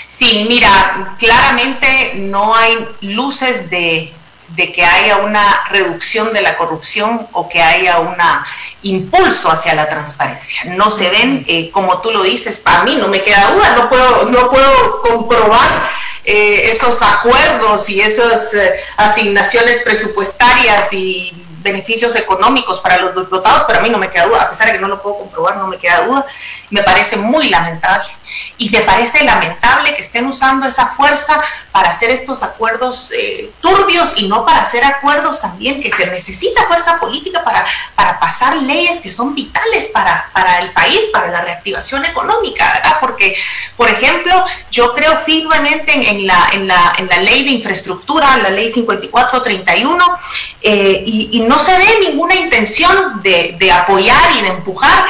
Sí, 0.07 0.45
mira, 0.47 1.15
claramente 1.19 2.13
no 2.15 2.55
hay 2.55 2.87
luces 3.01 3.69
de, 3.69 4.13
que 4.55 4.85
haya 4.85 5.17
una 5.17 5.63
reducción 5.69 6.31
de 6.31 6.41
la 6.41 6.57
corrupción 6.57 7.27
o 7.31 7.49
que 7.49 7.61
haya 7.61 7.99
un 7.99 8.15
impulso 8.83 9.49
hacia 9.49 9.73
la 9.73 9.89
transparencia. 9.89 10.65
No 10.75 10.91
se 10.91 11.09
ven, 11.09 11.43
eh, 11.47 11.71
como 11.71 11.99
tú 12.01 12.11
lo 12.11 12.21
dices, 12.23 12.57
para 12.57 12.83
mí 12.83 12.95
no 12.95 13.07
me 13.07 13.21
queda 13.21 13.51
duda, 13.51 13.75
no 13.75 13.89
puedo, 13.89 14.25
no 14.29 14.49
puedo 14.49 15.01
comprobar 15.01 15.89
eh, 16.25 16.71
esos 16.71 17.01
acuerdos 17.01 17.89
y 17.89 18.01
esas 18.01 18.51
asignaciones 18.97 19.81
presupuestarias 19.81 20.93
y 20.93 21.43
beneficios 21.63 22.15
económicos 22.15 22.79
para 22.79 22.97
los 22.97 23.29
dotados, 23.29 23.63
pero 23.65 23.79
a 23.79 23.81
mí 23.81 23.89
no 23.89 23.97
me 23.97 24.09
queda 24.09 24.27
duda, 24.27 24.43
a 24.43 24.49
pesar 24.49 24.67
de 24.67 24.73
que 24.73 24.79
no 24.79 24.89
lo 24.89 25.01
puedo 25.01 25.17
comprobar, 25.17 25.57
no 25.57 25.67
me 25.67 25.77
queda 25.77 26.05
duda. 26.05 26.25
Me 26.69 26.83
parece 26.83 27.15
muy 27.15 27.49
lamentable. 27.49 28.09
Y 28.57 28.69
me 28.69 28.81
parece 28.81 29.23
lamentable 29.23 29.95
que 29.95 30.01
estén 30.01 30.25
usando 30.27 30.67
esa 30.67 30.87
fuerza 30.87 31.41
para 31.71 31.89
hacer 31.89 32.09
estos 32.09 32.43
acuerdos 32.43 33.11
eh, 33.17 33.51
turbios 33.61 34.13
y 34.17 34.27
no 34.27 34.45
para 34.45 34.61
hacer 34.61 34.83
acuerdos 34.83 35.41
también 35.41 35.81
que 35.81 35.91
se 35.91 36.07
necesita 36.07 36.65
fuerza 36.67 36.99
política 36.99 37.43
para, 37.43 37.65
para 37.95 38.19
pasar 38.19 38.55
leyes 38.57 39.01
que 39.01 39.11
son 39.11 39.33
vitales 39.35 39.89
para, 39.93 40.29
para 40.33 40.59
el 40.59 40.69
país, 40.71 40.99
para 41.11 41.29
la 41.29 41.41
reactivación 41.41 42.05
económica, 42.05 42.71
¿verdad? 42.73 42.97
Porque, 42.99 43.35
por 43.75 43.89
ejemplo, 43.89 44.45
yo 44.71 44.93
creo 44.93 45.17
firmemente 45.19 46.09
en, 46.09 46.27
la, 46.27 46.49
en, 46.53 46.67
la, 46.67 46.93
en 46.97 47.07
la 47.07 47.17
ley 47.17 47.43
de 47.43 47.51
infraestructura, 47.51 48.37
la 48.37 48.49
ley 48.49 48.69
5431, 48.69 50.05
eh, 50.61 51.03
y, 51.05 51.29
y 51.33 51.39
no 51.41 51.59
se 51.59 51.77
ve 51.77 51.87
ninguna 52.01 52.35
intención 52.35 53.21
de, 53.21 53.55
de 53.57 53.71
apoyar 53.71 54.31
y 54.37 54.41
de 54.41 54.47
empujar 54.49 55.05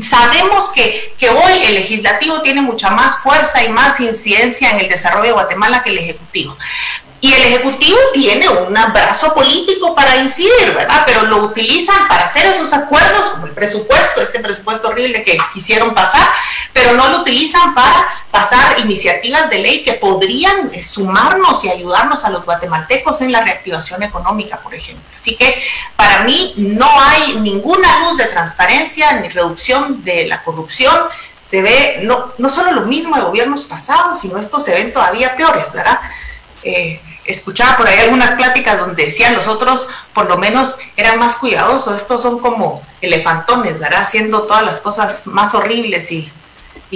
sabemos 0.00 0.70
que, 0.70 1.12
que, 1.18 1.28
hoy 1.28 1.52
el 1.66 1.74
legislativo 1.74 2.40
tiene 2.42 2.62
mucha 2.62 2.90
más 2.90 3.18
fuerza 3.18 3.62
y 3.62 3.68
más 3.68 4.00
incidencia 4.00 4.70
en 4.70 4.80
el 4.80 4.88
desarrollo 4.88 5.26
de 5.26 5.32
Guatemala 5.32 5.82
que 5.82 5.90
el 5.90 5.98
ejecutivo. 5.98 6.56
Y 7.22 7.32
el 7.32 7.40
Ejecutivo 7.44 7.96
tiene 8.12 8.48
un 8.48 8.74
brazo 8.92 9.32
político 9.32 9.94
para 9.94 10.16
incidir, 10.16 10.74
¿verdad? 10.74 11.04
Pero 11.06 11.22
lo 11.22 11.44
utilizan 11.44 12.08
para 12.08 12.24
hacer 12.24 12.44
esos 12.46 12.72
acuerdos, 12.72 13.30
como 13.30 13.46
el 13.46 13.52
presupuesto, 13.52 14.20
este 14.20 14.40
presupuesto 14.40 14.88
horrible 14.88 15.22
que 15.22 15.38
quisieron 15.54 15.94
pasar, 15.94 16.26
pero 16.72 16.94
no 16.94 17.10
lo 17.10 17.20
utilizan 17.20 17.76
para 17.76 18.08
pasar 18.32 18.80
iniciativas 18.80 19.48
de 19.50 19.60
ley 19.60 19.84
que 19.84 19.92
podrían 19.92 20.74
eh, 20.74 20.82
sumarnos 20.82 21.62
y 21.62 21.70
ayudarnos 21.70 22.24
a 22.24 22.30
los 22.30 22.44
guatemaltecos 22.44 23.20
en 23.20 23.30
la 23.30 23.40
reactivación 23.42 24.02
económica, 24.02 24.56
por 24.56 24.74
ejemplo. 24.74 25.04
Así 25.14 25.36
que 25.36 25.62
para 25.94 26.24
mí 26.24 26.54
no 26.56 26.90
hay 27.02 27.34
ninguna 27.34 28.00
luz 28.00 28.16
de 28.16 28.24
transparencia 28.24 29.12
ni 29.20 29.28
reducción 29.28 30.02
de 30.02 30.26
la 30.26 30.42
corrupción. 30.42 30.96
Se 31.40 31.62
ve 31.62 32.00
no, 32.02 32.32
no 32.38 32.50
solo 32.50 32.72
lo 32.72 32.80
mismo 32.80 33.14
de 33.14 33.22
gobiernos 33.22 33.62
pasados, 33.62 34.18
sino 34.18 34.38
estos 34.38 34.64
se 34.64 34.72
ven 34.72 34.92
todavía 34.92 35.36
peores, 35.36 35.72
¿verdad? 35.72 36.00
Eh, 36.64 37.00
escuchaba 37.26 37.76
por 37.76 37.88
ahí 37.88 38.00
algunas 38.00 38.32
pláticas 38.32 38.78
donde 38.78 39.06
decían 39.06 39.34
los 39.34 39.48
otros 39.48 39.88
por 40.12 40.28
lo 40.28 40.38
menos 40.38 40.78
eran 40.96 41.18
más 41.18 41.36
cuidadosos, 41.36 41.96
estos 41.96 42.22
son 42.22 42.38
como 42.38 42.80
elefantones, 43.00 43.78
¿verdad? 43.78 44.02
Haciendo 44.02 44.42
todas 44.42 44.64
las 44.64 44.80
cosas 44.80 45.26
más 45.26 45.54
horribles 45.54 46.10
y, 46.12 46.30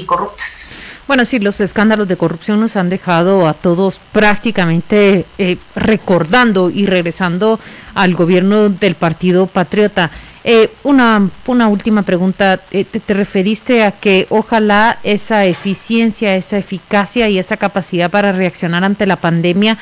corruptas. 0.05 0.67
Bueno, 1.07 1.25
sí, 1.25 1.39
los 1.39 1.59
escándalos 1.63 2.07
de 2.07 2.19
corrupción 2.19 2.61
nos 2.61 2.77
han 2.77 2.91
dejado 2.91 3.49
a 3.49 3.55
todos 3.55 3.99
prácticamente 4.13 5.25
eh, 5.39 5.57
recordando 5.75 6.69
y 6.69 6.85
regresando 6.85 7.59
al 7.95 8.15
gobierno 8.15 8.69
del 8.69 8.95
Partido 8.95 9.47
Patriota. 9.47 10.11
Eh, 10.49 10.71
una, 10.85 11.29
una 11.47 11.67
última 11.67 12.03
pregunta. 12.03 12.61
Eh, 12.71 12.85
te, 12.85 13.15
referiste 13.15 13.83
a 13.83 13.91
que 13.91 14.29
ojalá 14.31 15.01
esa 15.03 15.45
eficiencia, 15.45 16.37
esa 16.37 16.57
eficacia 16.57 17.29
y 17.29 17.41
esa 17.41 17.57
capacidad 17.57 18.13
para 18.13 18.31
reaccionar 18.31 18.85
ante 18.85 19.07
la 19.07 19.17
pandemia 19.17 19.77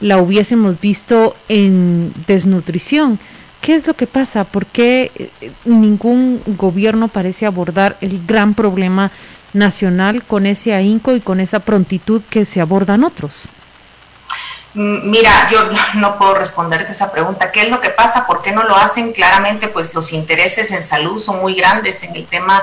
la 0.00 0.18
hubiésemos 0.18 0.80
visto 0.80 1.36
en 1.48 2.12
desnutrición. 2.26 3.18
¿Qué 3.60 3.74
es 3.74 3.86
lo 3.86 3.94
que 3.94 4.06
pasa? 4.06 4.44
¿Por 4.44 4.66
qué 4.66 5.10
eh, 5.14 5.52
ningún 5.64 6.42
gobierno 6.46 7.08
parece 7.08 7.46
abordar 7.46 7.96
el 8.00 8.24
gran 8.26 8.54
problema 8.54 9.10
nacional 9.52 10.22
con 10.22 10.46
ese 10.46 10.74
ahínco 10.74 11.14
y 11.14 11.20
con 11.20 11.40
esa 11.40 11.60
prontitud 11.60 12.22
que 12.30 12.46
se 12.46 12.60
abordan 12.60 13.04
otros? 13.04 13.48
Mm, 14.74 15.10
mira, 15.10 15.48
yo 15.50 15.58
no 16.00 16.16
puedo 16.16 16.34
responderte 16.34 16.92
esa 16.92 17.12
pregunta. 17.12 17.50
¿Qué 17.50 17.62
es 17.62 17.70
lo 17.70 17.80
que 17.80 17.90
pasa? 17.90 18.26
¿Por 18.26 18.40
qué 18.42 18.52
no 18.52 18.62
lo 18.64 18.76
hacen? 18.76 19.12
Claramente, 19.12 19.68
pues 19.68 19.94
los 19.94 20.12
intereses 20.12 20.70
en 20.70 20.82
salud 20.82 21.20
son 21.20 21.40
muy 21.40 21.54
grandes 21.54 22.02
en 22.02 22.14
el 22.16 22.26
tema 22.26 22.62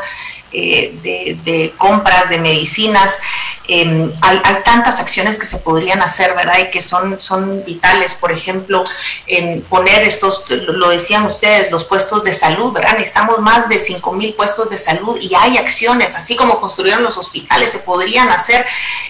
eh, 0.60 1.38
de, 1.44 1.74
compras 1.78 2.30
de 2.30 2.40
medicinas. 2.40 3.20
Em, 3.68 4.12
hay, 4.22 4.40
tantas 4.66 5.00
acciones 5.00 5.38
que 5.38 5.46
se 5.46 5.58
podrían 5.58 6.02
hacer, 6.02 6.34
¿verdad? 6.36 6.56
Y 6.60 6.72
que 6.72 6.82
son, 6.82 7.22
son 7.22 7.64
vitales. 7.64 8.16
Por 8.16 8.32
ejemplo, 8.32 8.84
en 9.28 9.62
poner 9.62 10.02
estos, 10.02 10.46
lo 10.50 10.90
decían 10.90 11.26
ustedes, 11.26 11.70
los 11.70 11.84
puestos 11.84 12.24
de 12.24 12.34
salud, 12.34 12.72
¿verdad? 12.72 12.94
Necesitamos 12.94 13.40
más 13.40 13.70
de 13.70 13.78
5 13.78 14.12
mil 14.14 14.34
puestos 14.34 14.68
de 14.70 14.80
salud 14.80 15.18
y 15.22 15.36
hay 15.36 15.58
acciones, 15.58 16.16
así 16.16 16.36
como 16.36 16.60
construyeron 16.60 17.04
los 17.04 17.18
hospitales, 17.18 17.72
se 17.72 17.80
podrían 17.80 18.30
hacer 18.30 18.66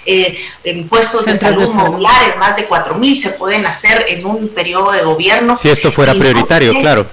eh, 0.06 0.38
en 0.66 0.88
puestos 0.90 1.26
de 1.26 1.38
salud, 1.38 1.74
modulares, 1.74 2.36
más 2.38 2.58
de 2.58 2.66
4 2.66 2.96
mil 2.96 3.18
se 3.18 3.30
pueden 3.30 3.66
hacer 3.66 4.06
en 4.10 4.26
un 4.26 4.50
periodo 4.50 4.92
de 4.92 5.04
gobierno. 5.04 5.56
Si 5.56 5.70
esto 5.70 5.92
fuera 5.92 6.14
prioritario, 6.14 6.74
claro 6.82 7.06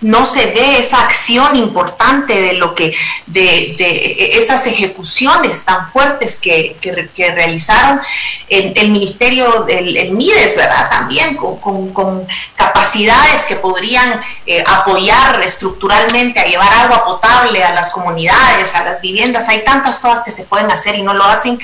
no 0.00 0.26
se 0.26 0.46
ve 0.46 0.78
esa 0.78 1.00
acción 1.00 1.56
importante 1.56 2.38
de 2.38 2.52
lo 2.54 2.74
que, 2.74 2.94
de, 3.26 4.30
esas 4.34 4.66
ejecuciones 4.66 5.64
tan 5.64 5.90
fuertes 5.90 6.36
que, 6.36 6.76
que, 6.80 7.30
realizaron 7.32 8.00
el, 8.48 8.90
Ministerio, 8.90 9.62
del 9.62 9.96
el 9.96 10.12
MIDES, 10.12 10.56
¿verdad? 10.56 10.90
También 10.90 11.36
con, 11.36 12.26
capacidades 12.54 13.44
que 13.44 13.56
podrían 13.56 14.20
eh, 14.44 14.62
apoyar 14.66 15.42
estructuralmente 15.42 16.40
a 16.40 16.46
llevar 16.46 16.72
agua 16.72 17.04
potable 17.04 17.64
a 17.64 17.72
las 17.72 17.90
comunidades, 17.90 18.74
a 18.74 18.84
las 18.84 19.00
viviendas. 19.00 19.48
Hay 19.48 19.64
tantas 19.64 19.98
cosas 19.98 20.22
que 20.24 20.30
se 20.30 20.44
pueden 20.44 20.70
hacer 20.70 20.94
y 20.94 21.02
no 21.02 21.14
lo 21.14 21.24
hacen. 21.24 21.58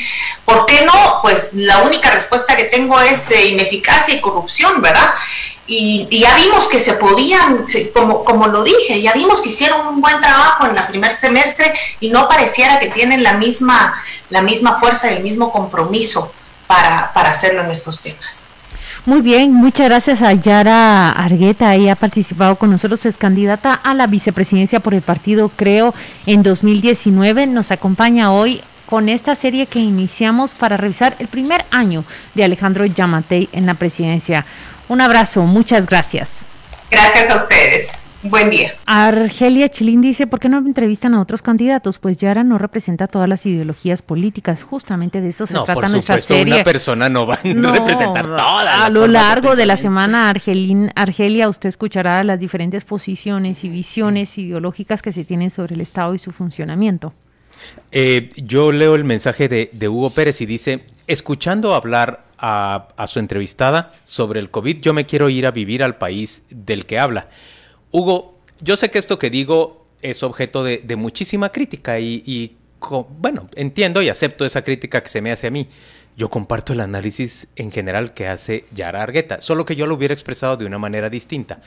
¿Por 0.45 0.67
qué 0.67 0.85
no? 0.85 1.19
Pues 1.23 1.51
la 1.53 1.79
única 1.79 2.11
respuesta 2.11 2.57
que 2.57 2.65
tengo 2.65 2.99
es 3.01 3.31
eh, 3.31 3.47
ineficacia 3.47 4.15
y 4.15 4.21
corrupción, 4.21 4.81
¿verdad? 4.81 5.15
Y, 5.67 6.09
ya 6.11 6.35
vimos 6.35 6.69
que 6.69 6.81
se 6.81 6.95
podían, 6.95 7.65
como, 7.95 8.25
como 8.25 8.49
lo 8.49 8.65
dije, 8.65 9.01
ya 9.01 9.13
vimos 9.13 9.41
que 9.41 9.51
hicieron 9.51 9.87
un 9.87 10.01
buen 10.01 10.21
trabajo 10.21 10.67
en 10.67 10.77
el 10.77 10.85
primer 10.85 11.19
semestre 11.21 11.73
y 12.01 12.11
no 12.11 12.29
pareciera 12.29 12.81
que 12.81 12.89
tienen 12.89 13.23
la 13.23 13.35
misma 13.35 13.95
la 14.33 14.43
misma 14.43 14.79
fuerza 14.79 15.13
y 15.13 15.17
el 15.17 15.23
mismo 15.23 15.53
compromiso 15.53 16.33
para, 16.67 17.13
para 17.13 17.31
hacerlo 17.31 17.63
en 17.63 17.71
estos 17.71 18.01
temas. 18.01 18.41
Muy 19.05 19.21
bien, 19.21 19.53
muchas 19.53 19.89
gracias 19.89 20.23
a 20.23 20.33
Yara 20.33 21.11
Argueta. 21.11 21.75
Ella 21.75 21.93
ha 21.93 21.97
participado 21.97 22.57
con 22.57 22.71
nosotros, 22.71 23.05
es 23.05 23.17
candidata 23.17 23.75
a 23.75 23.95
la 23.95 24.07
vicepresidencia 24.07 24.81
por 24.81 24.95
el 24.95 25.03
partido 25.03 25.51
Creo 25.55 25.95
en 26.27 26.43
2019. 26.43 27.47
Nos 27.47 27.71
acompaña 27.73 28.33
hoy 28.33 28.63
con 28.87 29.09
esta 29.09 29.35
serie 29.35 29.67
que 29.67 29.81
iniciamos 29.81 30.53
para 30.53 30.77
revisar 30.77 31.17
el 31.19 31.27
primer 31.29 31.65
año 31.71 32.05
de 32.35 32.45
Alejandro 32.45 32.87
Yamatei 32.87 33.49
en 33.53 33.67
la 33.67 33.75
presidencia. 33.75 34.47
Un 34.93 35.01
abrazo, 35.01 35.45
muchas 35.45 35.87
gracias. 35.87 36.29
Gracias 36.91 37.31
a 37.31 37.37
ustedes. 37.37 37.93
Buen 38.25 38.51
día. 38.51 38.75
Argelia 38.85 39.71
Chilín 39.71 40.03
dice, 40.03 40.27
¿por 40.27 40.39
qué 40.39 40.51
no 40.51 40.59
entrevistan 40.59 41.15
a 41.15 41.23
otros 41.23 41.41
candidatos? 41.41 41.99
Pues 41.99 42.19
Yara 42.19 42.45
no 42.45 42.59
representa 42.59 43.07
todas 43.07 43.27
las 43.27 43.47
ideologías 43.47 44.03
políticas, 44.03 44.63
justamente 44.63 45.23
de 45.23 45.31
eso 45.31 45.47
se 45.47 45.55
trata 45.55 45.73
por 45.73 45.89
nuestra 45.89 46.17
supuesto, 46.17 46.35
serie. 46.35 46.57
Una 46.57 46.63
persona 46.65 47.09
no 47.09 47.27
va 47.27 47.37
a 47.37 47.39
representar 47.43 48.27
todas. 48.27 48.81
A 48.83 48.91
lo 48.91 49.07
largo 49.07 49.57
de 49.57 49.65
la 49.65 49.79
semana, 49.79 50.29
Argelín, 50.29 50.93
Argelia, 50.95 51.49
usted 51.49 51.71
escuchará 51.71 52.23
las 52.23 52.39
diferentes 52.39 52.85
posiciones 52.85 53.65
y 53.65 53.71
visiones 53.71 54.37
ideológicas 54.37 55.01
que 55.01 55.13
se 55.13 55.25
tienen 55.25 55.49
sobre 55.49 55.75
el 55.75 55.81
Estado 55.81 56.15
y 56.15 56.19
su 56.19 56.33
funcionamiento. 56.33 57.15
Eh, 57.93 58.29
yo 58.37 58.73
leo 58.73 58.95
el 58.95 59.05
mensaje 59.05 59.49
de, 59.49 59.71
de, 59.73 59.89
Hugo 59.89 60.11
Pérez 60.11 60.43
y 60.43 60.47
dice, 60.47 60.85
escuchando 61.07 61.75
hablar 61.75 62.32
a, 62.43 63.07
su 63.07 63.21
entrevistada 63.21 63.93
sobre 64.05 64.41
el 64.41 64.51
COVID, 64.51 64.81
yo 64.81 64.93
me 64.93 65.07
quiero 65.07 65.31
ir 65.31 65.47
a 65.47 65.53
vivir 65.53 65.83
al 65.83 65.97
país 65.97 66.43
del 66.51 66.85
que 66.85 66.99
habla. 66.99 67.29
Hugo, 67.93 68.39
yo 68.61 68.77
sé 68.77 68.91
que 68.91 68.99
esto 68.99 69.19
que 69.19 69.31
digo 69.31 69.87
es 70.03 70.25
objeto 70.25 70.65
de, 70.65 70.79
de 70.79 70.97
muchísima 70.97 71.51
crítica 71.51 72.01
y, 72.01 72.23
y 72.27 72.57
bueno, 73.19 73.49
entiendo 73.55 74.03
y 74.03 74.09
acepto 74.09 74.45
esa 74.45 74.63
crítica 74.63 75.03
que 75.03 75.09
se 75.09 75.23
me 75.23 75.31
hace 75.31 75.47
a 75.47 75.51
mí. 75.51 75.69
Yo 76.17 76.29
comparto 76.29 76.73
el 76.73 76.81
análisis 76.81 77.49
en 77.57 77.71
general 77.71 78.13
que 78.13 78.27
hace 78.27 78.67
Yara 78.75 79.03
Argueta, 79.03 79.41
solo 79.41 79.65
que 79.65 79.77
yo 79.77 79.87
lo 79.87 79.95
hubiera 79.95 80.13
expresado 80.13 80.57
de 80.57 80.67
una 80.67 80.79
manera 80.79 81.09
distinta. 81.09 81.61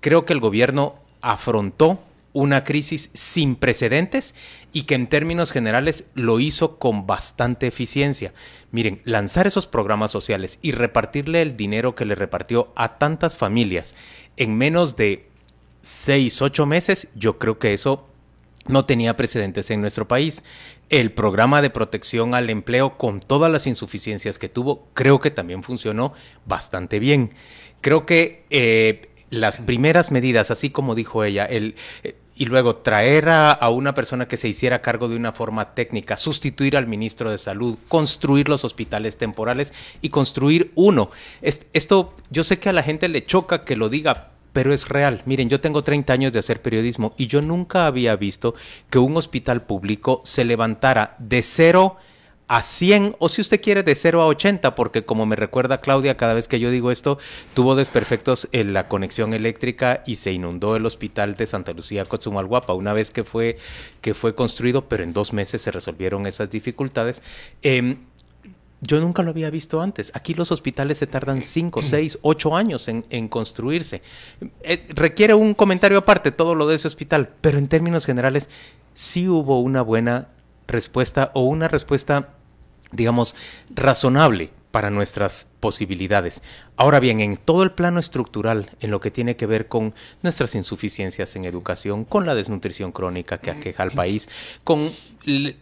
Creo 0.00 0.24
que 0.24 0.32
el 0.32 0.40
gobierno 0.40 0.94
afrontó 1.20 1.98
una 2.32 2.64
crisis 2.64 3.10
sin 3.12 3.56
precedentes 3.56 4.34
y 4.72 4.82
que 4.82 4.94
en 4.94 5.08
términos 5.08 5.50
generales 5.50 6.04
lo 6.14 6.40
hizo 6.40 6.78
con 6.78 7.06
bastante 7.06 7.66
eficiencia. 7.66 8.32
Miren, 8.70 9.00
lanzar 9.04 9.46
esos 9.46 9.66
programas 9.66 10.10
sociales 10.12 10.58
y 10.62 10.72
repartirle 10.72 11.42
el 11.42 11.56
dinero 11.56 11.94
que 11.94 12.04
le 12.04 12.14
repartió 12.14 12.72
a 12.76 12.98
tantas 12.98 13.36
familias 13.36 13.94
en 14.36 14.56
menos 14.56 14.96
de 14.96 15.28
seis, 15.82 16.40
ocho 16.42 16.66
meses, 16.66 17.08
yo 17.14 17.38
creo 17.38 17.58
que 17.58 17.72
eso 17.72 18.06
no 18.66 18.84
tenía 18.84 19.16
precedentes 19.16 19.70
en 19.70 19.80
nuestro 19.80 20.06
país. 20.06 20.44
El 20.88 21.12
programa 21.12 21.62
de 21.62 21.70
protección 21.70 22.34
al 22.34 22.50
empleo, 22.50 22.98
con 22.98 23.20
todas 23.20 23.50
las 23.50 23.66
insuficiencias 23.66 24.38
que 24.38 24.48
tuvo, 24.48 24.88
creo 24.94 25.20
que 25.20 25.30
también 25.30 25.62
funcionó 25.62 26.12
bastante 26.46 26.98
bien. 26.98 27.32
Creo 27.80 28.06
que 28.06 28.44
eh, 28.50 29.09
las 29.30 29.58
primeras 29.58 30.10
medidas, 30.10 30.50
así 30.50 30.70
como 30.70 30.94
dijo 30.94 31.24
ella, 31.24 31.44
el, 31.46 31.76
eh, 32.02 32.16
y 32.34 32.46
luego 32.46 32.76
traer 32.76 33.28
a, 33.28 33.52
a, 33.52 33.70
una 33.70 33.94
persona 33.94 34.26
que 34.26 34.36
se 34.36 34.48
hiciera 34.48 34.82
cargo 34.82 35.08
de 35.08 35.16
una 35.16 35.32
forma 35.32 35.74
técnica, 35.74 36.16
sustituir 36.16 36.76
al 36.76 36.86
ministro 36.86 37.30
de 37.30 37.38
Salud, 37.38 37.76
construir 37.88 38.48
los 38.48 38.64
hospitales 38.64 39.18
temporales 39.18 39.72
y 40.00 40.08
construir 40.08 40.72
uno. 40.74 41.10
Es, 41.42 41.66
esto 41.72 42.14
yo 42.30 42.42
sé 42.42 42.58
que 42.58 42.68
a 42.68 42.72
la 42.72 42.82
gente 42.82 43.08
le 43.08 43.24
choca 43.24 43.64
que 43.64 43.76
lo 43.76 43.88
diga, 43.88 44.30
pero 44.52 44.72
es 44.72 44.88
real. 44.88 45.22
Miren, 45.26 45.48
yo 45.48 45.60
tengo 45.60 45.84
30 45.84 46.12
años 46.12 46.32
de 46.32 46.38
hacer 46.38 46.62
periodismo 46.62 47.14
y 47.16 47.26
yo 47.26 47.42
nunca 47.42 47.86
había 47.86 48.16
visto 48.16 48.54
que 48.88 48.98
un 48.98 49.16
hospital 49.16 49.62
público 49.62 50.22
se 50.24 50.44
levantara 50.44 51.16
de 51.18 51.42
cero 51.42 51.96
a 52.50 52.62
100 52.62 53.14
o 53.20 53.28
si 53.28 53.42
usted 53.42 53.60
quiere 53.60 53.84
de 53.84 53.94
0 53.94 54.22
a 54.22 54.26
80, 54.26 54.74
porque 54.74 55.04
como 55.04 55.24
me 55.24 55.36
recuerda 55.36 55.78
Claudia, 55.78 56.16
cada 56.16 56.34
vez 56.34 56.48
que 56.48 56.58
yo 56.58 56.72
digo 56.72 56.90
esto, 56.90 57.16
tuvo 57.54 57.76
desperfectos 57.76 58.48
en 58.50 58.72
la 58.72 58.88
conexión 58.88 59.34
eléctrica 59.34 60.02
y 60.04 60.16
se 60.16 60.32
inundó 60.32 60.74
el 60.74 60.84
hospital 60.84 61.36
de 61.36 61.46
Santa 61.46 61.72
Lucía 61.72 62.04
Cotzumalguapa 62.06 62.72
una 62.74 62.92
vez 62.92 63.12
que 63.12 63.22
fue, 63.22 63.56
que 64.00 64.14
fue 64.14 64.34
construido, 64.34 64.88
pero 64.88 65.04
en 65.04 65.12
dos 65.12 65.32
meses 65.32 65.62
se 65.62 65.70
resolvieron 65.70 66.26
esas 66.26 66.50
dificultades. 66.50 67.22
Eh, 67.62 67.98
yo 68.80 68.98
nunca 68.98 69.22
lo 69.22 69.30
había 69.30 69.50
visto 69.50 69.80
antes. 69.80 70.10
Aquí 70.14 70.34
los 70.34 70.50
hospitales 70.50 70.98
se 70.98 71.06
tardan 71.06 71.42
5, 71.42 71.82
6, 71.82 72.18
8 72.22 72.56
años 72.56 72.88
en, 72.88 73.04
en 73.10 73.28
construirse. 73.28 74.02
Eh, 74.62 74.86
requiere 74.88 75.34
un 75.34 75.54
comentario 75.54 75.98
aparte 75.98 76.32
todo 76.32 76.56
lo 76.56 76.66
de 76.66 76.74
ese 76.74 76.88
hospital, 76.88 77.30
pero 77.40 77.58
en 77.58 77.68
términos 77.68 78.06
generales 78.06 78.48
sí 78.94 79.28
hubo 79.28 79.60
una 79.60 79.82
buena 79.82 80.30
respuesta 80.70 81.30
o 81.34 81.44
una 81.44 81.68
respuesta, 81.68 82.30
digamos, 82.92 83.36
razonable 83.74 84.50
para 84.70 84.90
nuestras 84.90 85.46
posibilidades. 85.58 86.42
Ahora 86.76 87.00
bien, 87.00 87.20
en 87.20 87.36
todo 87.36 87.62
el 87.62 87.72
plano 87.72 87.98
estructural, 87.98 88.70
en 88.80 88.90
lo 88.90 89.00
que 89.00 89.10
tiene 89.10 89.36
que 89.36 89.46
ver 89.46 89.66
con 89.66 89.94
nuestras 90.22 90.54
insuficiencias 90.54 91.34
en 91.36 91.44
educación, 91.44 92.04
con 92.04 92.24
la 92.24 92.34
desnutrición 92.34 92.92
crónica 92.92 93.38
que 93.38 93.50
aqueja 93.50 93.82
al 93.82 93.90
país, 93.90 94.28
con 94.64 94.90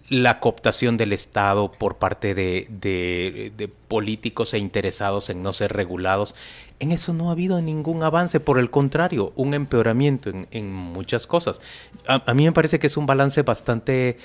la 0.09 0.39
cooptación 0.39 0.97
del 0.97 1.13
Estado 1.13 1.73
por 1.73 1.97
parte 1.97 2.35
de, 2.35 2.69
de, 2.71 3.53
de, 3.57 3.69
políticos 3.69 4.55
e 4.55 4.59
interesados 4.59 5.31
en 5.31 5.43
no 5.43 5.53
ser 5.53 5.73
regulados, 5.73 6.37
en 6.79 6.93
eso 6.93 7.13
no 7.13 7.31
ha 7.31 7.33
habido 7.33 7.61
ningún 7.61 8.05
avance, 8.05 8.39
por 8.39 8.59
el 8.59 8.71
contrario, 8.71 9.33
un 9.35 9.55
empeoramiento 9.55 10.31
en, 10.31 10.47
en 10.53 10.73
muchas 10.73 11.27
cosas. 11.27 11.61
A, 12.07 12.23
a 12.31 12.35
mí 12.35 12.45
me 12.45 12.53
parece 12.53 12.79
que 12.79 12.87
es 12.87 12.97
un 12.97 13.07
balance 13.07 13.43
bastante 13.43 14.19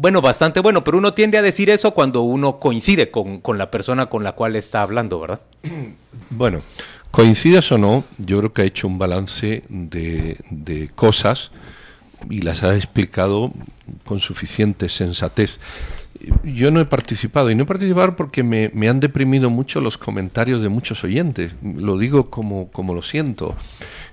bueno, 0.00 0.22
bastante 0.22 0.60
bueno, 0.60 0.82
pero 0.82 0.96
uno 0.96 1.12
tiende 1.12 1.36
a 1.36 1.42
decir 1.42 1.68
eso 1.68 1.90
cuando 1.90 2.22
uno 2.22 2.58
coincide 2.58 3.10
con, 3.10 3.42
con, 3.42 3.58
la 3.58 3.70
persona 3.70 4.06
con 4.06 4.24
la 4.24 4.32
cual 4.32 4.56
está 4.56 4.80
hablando, 4.80 5.20
¿verdad? 5.20 5.40
Bueno, 6.30 6.62
coincidas 7.10 7.70
o 7.72 7.76
no, 7.76 8.04
yo 8.16 8.38
creo 8.38 8.52
que 8.52 8.62
ha 8.62 8.64
hecho 8.64 8.86
un 8.86 8.98
balance 8.98 9.62
de, 9.68 10.38
de 10.48 10.88
cosas 10.94 11.50
y 12.30 12.40
las 12.40 12.62
ha 12.62 12.74
explicado 12.76 13.52
con 14.04 14.20
suficiente 14.20 14.88
sensatez. 14.88 15.58
Yo 16.44 16.70
no 16.70 16.80
he 16.80 16.86
participado 16.86 17.50
y 17.50 17.54
no 17.54 17.64
he 17.64 17.66
participado 17.66 18.16
porque 18.16 18.42
me, 18.42 18.70
me, 18.72 18.88
han 18.88 19.00
deprimido 19.00 19.50
mucho 19.50 19.80
los 19.80 19.98
comentarios 19.98 20.62
de 20.62 20.68
muchos 20.68 21.04
oyentes. 21.04 21.52
Lo 21.62 21.98
digo 21.98 22.30
como, 22.30 22.70
como 22.70 22.94
lo 22.94 23.02
siento. 23.02 23.54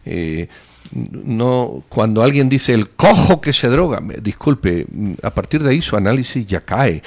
Eh, 0.05 0.47
no 0.91 1.83
cuando 1.89 2.23
alguien 2.23 2.49
dice 2.49 2.73
el 2.73 2.89
cojo 2.89 3.41
que 3.41 3.53
se 3.53 3.67
droga, 3.67 4.01
disculpe, 4.21 4.85
a 5.23 5.33
partir 5.33 5.63
de 5.63 5.71
ahí 5.71 5.81
su 5.81 5.95
análisis 5.95 6.45
ya 6.45 6.61
cae. 6.61 7.01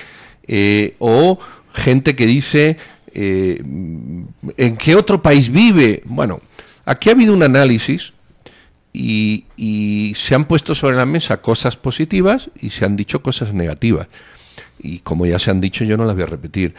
Eh, 0.46 0.96
o 0.98 1.38
gente 1.72 2.16
que 2.16 2.26
dice 2.26 2.76
eh, 3.14 3.62
en 3.62 4.76
qué 4.76 4.96
otro 4.96 5.22
país 5.22 5.50
vive. 5.50 6.02
Bueno, 6.04 6.40
aquí 6.84 7.08
ha 7.08 7.12
habido 7.12 7.34
un 7.34 7.42
análisis 7.42 8.12
y, 8.92 9.44
y 9.56 10.12
se 10.16 10.34
han 10.34 10.44
puesto 10.44 10.74
sobre 10.74 10.96
la 10.96 11.06
mesa 11.06 11.40
cosas 11.40 11.76
positivas 11.76 12.50
y 12.60 12.70
se 12.70 12.84
han 12.84 12.96
dicho 12.96 13.22
cosas 13.22 13.54
negativas. 13.54 14.08
Y 14.82 15.00
como 15.00 15.26
ya 15.26 15.38
se 15.38 15.50
han 15.50 15.60
dicho, 15.60 15.84
yo 15.84 15.96
no 15.96 16.04
las 16.04 16.14
voy 16.14 16.24
a 16.24 16.26
repetir. 16.26 16.74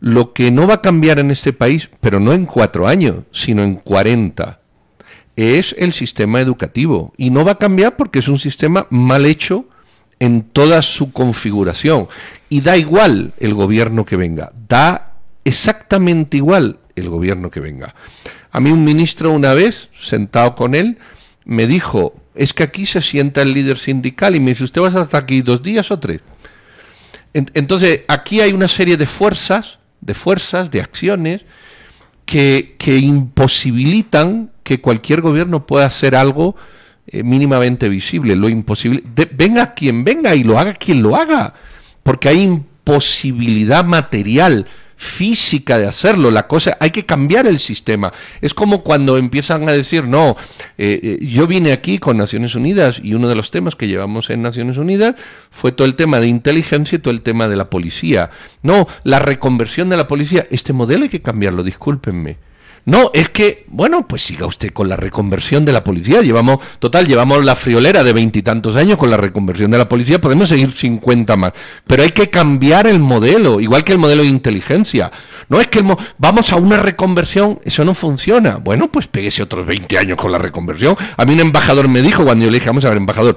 Lo 0.00 0.32
que 0.32 0.50
no 0.50 0.66
va 0.66 0.74
a 0.74 0.82
cambiar 0.82 1.18
en 1.18 1.30
este 1.30 1.52
país, 1.52 1.88
pero 2.00 2.20
no 2.20 2.32
en 2.32 2.46
cuatro 2.46 2.86
años, 2.86 3.24
sino 3.30 3.62
en 3.62 3.76
cuarenta, 3.76 4.60
es 5.36 5.74
el 5.78 5.92
sistema 5.92 6.40
educativo. 6.40 7.12
Y 7.16 7.30
no 7.30 7.44
va 7.44 7.52
a 7.52 7.58
cambiar 7.58 7.96
porque 7.96 8.18
es 8.18 8.28
un 8.28 8.38
sistema 8.38 8.86
mal 8.90 9.26
hecho 9.26 9.66
en 10.20 10.42
toda 10.42 10.82
su 10.82 11.12
configuración. 11.12 12.08
Y 12.48 12.60
da 12.60 12.76
igual 12.76 13.34
el 13.38 13.54
gobierno 13.54 14.04
que 14.04 14.16
venga, 14.16 14.52
da 14.68 15.14
exactamente 15.44 16.36
igual 16.36 16.78
el 16.94 17.08
gobierno 17.08 17.50
que 17.50 17.60
venga. 17.60 17.94
A 18.52 18.60
mí 18.60 18.70
un 18.70 18.84
ministro 18.84 19.32
una 19.32 19.54
vez, 19.54 19.88
sentado 19.98 20.54
con 20.54 20.74
él, 20.74 20.98
me 21.44 21.66
dijo, 21.66 22.14
es 22.34 22.52
que 22.52 22.62
aquí 22.62 22.86
se 22.86 23.02
sienta 23.02 23.42
el 23.42 23.52
líder 23.52 23.78
sindical 23.78 24.36
y 24.36 24.40
me 24.40 24.52
dice, 24.52 24.64
¿usted 24.64 24.80
va 24.80 24.86
a 24.86 25.02
estar 25.02 25.22
aquí 25.22 25.42
dos 25.42 25.62
días 25.62 25.90
o 25.90 25.98
tres? 25.98 26.20
Entonces, 27.34 28.02
aquí 28.08 28.40
hay 28.40 28.52
una 28.52 28.68
serie 28.68 28.96
de 28.96 29.06
fuerzas, 29.06 29.78
de 30.00 30.14
fuerzas, 30.14 30.70
de 30.70 30.82
acciones, 30.82 31.44
que, 32.26 32.76
que 32.78 32.98
imposibilitan 32.98 34.51
que 34.62 34.80
cualquier 34.80 35.20
gobierno 35.20 35.66
pueda 35.66 35.86
hacer 35.86 36.14
algo 36.14 36.56
eh, 37.06 37.22
mínimamente 37.22 37.88
visible. 37.88 38.36
Lo 38.36 38.48
imposible. 38.48 39.02
Venga 39.32 39.74
quien 39.74 40.04
venga 40.04 40.34
y 40.34 40.44
lo 40.44 40.58
haga 40.58 40.74
quien 40.74 41.02
lo 41.02 41.16
haga. 41.16 41.54
Porque 42.02 42.28
hay 42.28 42.42
imposibilidad 42.42 43.84
material, 43.84 44.66
física 44.96 45.78
de 45.78 45.88
hacerlo. 45.88 46.30
La 46.30 46.46
cosa, 46.46 46.76
hay 46.78 46.90
que 46.90 47.04
cambiar 47.04 47.46
el 47.48 47.58
sistema. 47.58 48.12
Es 48.40 48.54
como 48.54 48.84
cuando 48.84 49.18
empiezan 49.18 49.68
a 49.68 49.72
decir, 49.72 50.04
no, 50.04 50.36
eh, 50.78 51.00
eh, 51.02 51.18
yo 51.26 51.48
vine 51.48 51.72
aquí 51.72 51.98
con 51.98 52.16
Naciones 52.16 52.54
Unidas 52.54 53.00
y 53.02 53.14
uno 53.14 53.28
de 53.28 53.34
los 53.34 53.50
temas 53.50 53.74
que 53.74 53.88
llevamos 53.88 54.30
en 54.30 54.42
Naciones 54.42 54.78
Unidas 54.78 55.16
fue 55.50 55.72
todo 55.72 55.86
el 55.88 55.96
tema 55.96 56.20
de 56.20 56.28
inteligencia 56.28 56.96
y 56.96 56.98
todo 57.00 57.12
el 57.12 57.22
tema 57.22 57.48
de 57.48 57.56
la 57.56 57.68
policía. 57.68 58.30
No, 58.62 58.86
la 59.02 59.18
reconversión 59.18 59.88
de 59.88 59.96
la 59.96 60.06
policía. 60.06 60.46
Este 60.50 60.72
modelo 60.72 61.02
hay 61.02 61.10
que 61.10 61.22
cambiarlo, 61.22 61.64
discúlpenme. 61.64 62.51
No, 62.84 63.12
es 63.14 63.28
que, 63.28 63.64
bueno, 63.68 64.08
pues 64.08 64.22
siga 64.22 64.46
usted 64.46 64.70
con 64.70 64.88
la 64.88 64.96
reconversión 64.96 65.64
de 65.64 65.72
la 65.72 65.84
policía. 65.84 66.20
Llevamos, 66.20 66.58
total, 66.80 67.06
llevamos 67.06 67.44
la 67.44 67.54
friolera 67.54 68.02
de 68.02 68.12
veintitantos 68.12 68.74
años 68.74 68.98
con 68.98 69.08
la 69.08 69.16
reconversión 69.16 69.70
de 69.70 69.78
la 69.78 69.88
policía. 69.88 70.20
Podemos 70.20 70.48
seguir 70.48 70.72
50 70.72 71.36
más. 71.36 71.52
Pero 71.86 72.02
hay 72.02 72.10
que 72.10 72.28
cambiar 72.28 72.88
el 72.88 72.98
modelo, 72.98 73.60
igual 73.60 73.84
que 73.84 73.92
el 73.92 73.98
modelo 73.98 74.22
de 74.22 74.28
inteligencia. 74.28 75.12
No 75.48 75.60
es 75.60 75.68
que 75.68 75.84
vamos 76.18 76.52
a 76.52 76.56
una 76.56 76.78
reconversión, 76.78 77.60
eso 77.64 77.84
no 77.84 77.94
funciona. 77.94 78.56
Bueno, 78.56 78.90
pues 78.90 79.06
péguese 79.06 79.44
otros 79.44 79.64
20 79.64 79.98
años 79.98 80.16
con 80.16 80.32
la 80.32 80.38
reconversión. 80.38 80.96
A 81.16 81.24
mí 81.24 81.34
un 81.34 81.40
embajador 81.40 81.86
me 81.86 82.02
dijo 82.02 82.24
cuando 82.24 82.44
yo 82.44 82.50
le 82.50 82.56
dije, 82.58 82.68
vamos 82.68 82.84
a 82.84 82.88
ver, 82.88 82.98
embajador, 82.98 83.36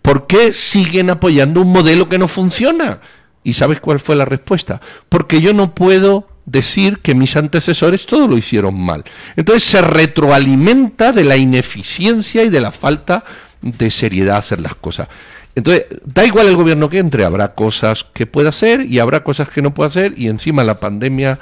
¿por 0.00 0.26
qué 0.26 0.54
siguen 0.54 1.10
apoyando 1.10 1.60
un 1.60 1.70
modelo 1.70 2.08
que 2.08 2.18
no 2.18 2.28
funciona? 2.28 3.00
¿Y 3.44 3.52
sabes 3.52 3.78
cuál 3.78 4.00
fue 4.00 4.16
la 4.16 4.24
respuesta? 4.24 4.80
Porque 5.08 5.40
yo 5.40 5.52
no 5.52 5.74
puedo 5.74 6.35
decir 6.46 7.00
que 7.00 7.14
mis 7.14 7.36
antecesores 7.36 8.06
todo 8.06 8.28
lo 8.28 8.38
hicieron 8.38 8.80
mal. 8.80 9.04
Entonces 9.34 9.64
se 9.64 9.82
retroalimenta 9.82 11.12
de 11.12 11.24
la 11.24 11.36
ineficiencia 11.36 12.44
y 12.44 12.48
de 12.48 12.60
la 12.60 12.72
falta 12.72 13.24
de 13.60 13.90
seriedad 13.90 14.38
hacer 14.38 14.60
las 14.60 14.76
cosas. 14.76 15.08
Entonces, 15.56 15.86
da 16.04 16.24
igual 16.24 16.46
el 16.46 16.56
gobierno 16.56 16.88
que 16.88 16.98
entre, 16.98 17.24
habrá 17.24 17.54
cosas 17.54 18.06
que 18.12 18.26
pueda 18.26 18.50
hacer 18.50 18.82
y 18.82 18.98
habrá 18.98 19.24
cosas 19.24 19.48
que 19.48 19.62
no 19.62 19.74
pueda 19.74 19.88
hacer 19.88 20.14
y 20.16 20.28
encima 20.28 20.64
la 20.64 20.80
pandemia 20.80 21.38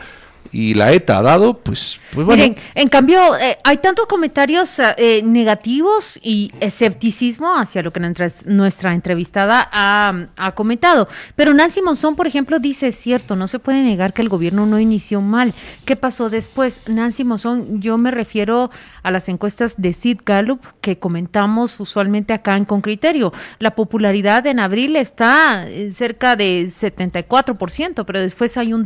y 0.52 0.74
la 0.74 0.92
ETA 0.92 1.18
ha 1.18 1.22
dado, 1.22 1.58
pues, 1.58 2.00
pues 2.12 2.26
bueno. 2.26 2.42
Miren, 2.42 2.56
en 2.74 2.88
cambio, 2.88 3.36
eh, 3.36 3.58
hay 3.64 3.78
tantos 3.78 4.06
comentarios 4.06 4.80
eh, 4.96 5.22
negativos 5.24 6.18
y 6.22 6.52
escepticismo 6.60 7.56
hacia 7.56 7.82
lo 7.82 7.92
que 7.92 8.00
nuestra, 8.44 8.94
entrevistada 8.94 9.68
ha, 9.72 10.52
comentado. 10.54 11.08
Pero 11.34 11.54
Nancy 11.54 11.82
Monzón, 11.82 12.16
por 12.16 12.26
ejemplo, 12.26 12.58
dice, 12.58 12.88
es 12.88 12.96
cierto, 12.96 13.36
no 13.36 13.48
se 13.48 13.58
puede 13.58 13.82
negar 13.82 14.12
que 14.12 14.22
el 14.22 14.28
gobierno 14.28 14.66
no 14.66 14.78
inició 14.78 15.20
mal. 15.20 15.54
¿Qué 15.84 15.96
pasó 15.96 16.30
después? 16.30 16.82
Nancy 16.86 17.24
Monzón, 17.24 17.80
yo 17.80 17.98
me 17.98 18.10
refiero 18.10 18.70
a 19.02 19.10
las 19.10 19.28
encuestas 19.28 19.74
de 19.76 19.92
Sid 19.92 20.20
Gallup 20.24 20.60
que 20.80 20.98
comentamos 20.98 21.80
usualmente 21.80 22.32
acá 22.32 22.56
en 22.56 22.64
Con 22.64 22.80
Criterio. 22.80 23.32
La 23.58 23.74
popularidad 23.74 24.46
en 24.46 24.60
abril 24.60 24.96
está 24.96 25.68
eh, 25.68 25.90
cerca 25.92 26.36
de 26.36 26.66
74%, 26.66 28.04
pero 28.04 28.20
después 28.20 28.56
hay 28.56 28.72
un 28.72 28.84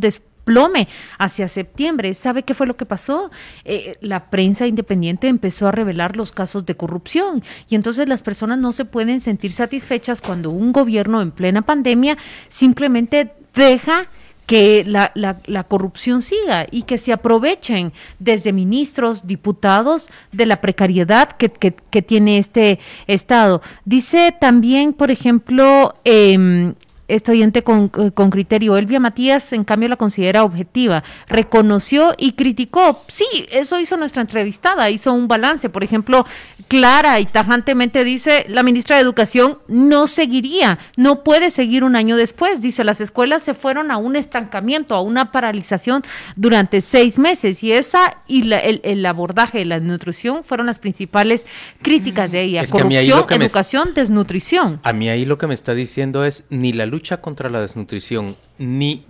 desplome 0.49 0.69
plome 0.69 0.87
hacia 1.19 1.47
septiembre. 1.47 2.13
¿Sabe 2.13 2.43
qué 2.43 2.53
fue 2.53 2.67
lo 2.67 2.75
que 2.75 2.85
pasó? 2.85 3.29
Eh, 3.65 3.97
la 4.01 4.29
prensa 4.29 4.65
independiente 4.65 5.27
empezó 5.27 5.67
a 5.67 5.71
revelar 5.71 6.17
los 6.17 6.31
casos 6.31 6.65
de 6.65 6.75
corrupción 6.75 7.43
y 7.69 7.75
entonces 7.75 8.09
las 8.09 8.23
personas 8.23 8.57
no 8.57 8.71
se 8.71 8.85
pueden 8.85 9.19
sentir 9.19 9.51
satisfechas 9.51 10.21
cuando 10.21 10.49
un 10.49 10.73
gobierno 10.73 11.21
en 11.21 11.31
plena 11.31 11.61
pandemia 11.61 12.17
simplemente 12.49 13.31
deja 13.53 14.07
que 14.47 14.83
la, 14.83 15.11
la, 15.13 15.63
corrupción 15.65 16.23
siga 16.23 16.65
y 16.71 16.81
que 16.81 16.97
se 16.97 17.13
aprovechen 17.13 17.93
desde 18.17 18.51
ministros, 18.51 19.27
diputados, 19.27 20.09
de 20.31 20.47
la 20.47 20.59
precariedad 20.59 21.33
que, 21.33 21.51
que, 21.51 22.01
tiene 22.01 22.39
este 22.39 22.79
Estado. 23.05 23.61
Dice 23.85 24.33
también, 24.39 24.93
por 24.93 25.11
ejemplo, 25.11 25.93
eh, 26.03 26.73
estudiante 27.09 27.63
con, 27.63 27.91
eh, 27.97 28.11
con 28.11 28.29
criterio. 28.29 28.77
Elvia 28.77 28.99
Matías, 28.99 29.51
en 29.51 29.65
cambio, 29.65 29.89
la 29.89 29.97
considera 29.97 30.43
objetiva. 30.43 31.03
Reconoció 31.27 32.13
y 32.17 32.33
criticó. 32.33 33.03
Sí, 33.07 33.25
eso 33.51 33.79
hizo 33.79 33.97
nuestra 33.97 34.21
entrevistada, 34.21 34.89
hizo 34.89 35.11
un 35.11 35.27
balance. 35.27 35.69
Por 35.69 35.83
ejemplo, 35.83 36.25
clara 36.67 37.19
y 37.19 37.25
tajantemente 37.25 38.03
dice, 38.03 38.45
la 38.47 38.63
ministra 38.63 38.95
de 38.95 39.01
Educación 39.01 39.57
no 39.67 40.07
seguiría, 40.07 40.77
no 40.95 41.23
puede 41.23 41.51
seguir 41.51 41.83
un 41.83 41.95
año 41.95 42.15
después. 42.15 42.61
Dice, 42.61 42.83
las 42.83 43.01
escuelas 43.01 43.43
se 43.43 43.53
fueron 43.53 43.91
a 43.91 43.97
un 43.97 44.15
estancamiento, 44.15 44.93
a 44.93 45.01
una 45.01 45.31
paralización 45.31 46.03
durante 46.35 46.81
seis 46.81 47.17
meses. 47.17 47.63
Y 47.63 47.71
esa 47.71 48.17
y 48.27 48.51
el, 48.53 48.81
el, 48.83 49.05
abordaje 49.05 49.59
de 49.59 49.65
la 49.65 49.79
nutrición 49.79 50.43
fueron 50.43 50.67
las 50.67 50.79
principales 50.79 51.47
críticas 51.81 52.31
de 52.31 52.43
ella. 52.43 52.65
Corrupción, 52.67 53.25
educación, 53.29 53.93
desnutrición. 53.95 54.79
A 54.83 54.93
mí 54.93 55.09
ahí 55.09 55.25
lo 55.25 55.37
que 55.39 55.47
me 55.47 55.55
está 55.55 55.73
diciendo 55.73 56.23
es, 56.23 56.45
ni 56.49 56.71
la 56.71 56.85
lucha 56.85 56.98
contra 57.21 57.49
la 57.49 57.61
desnutrición, 57.61 58.35
ni 58.57 59.05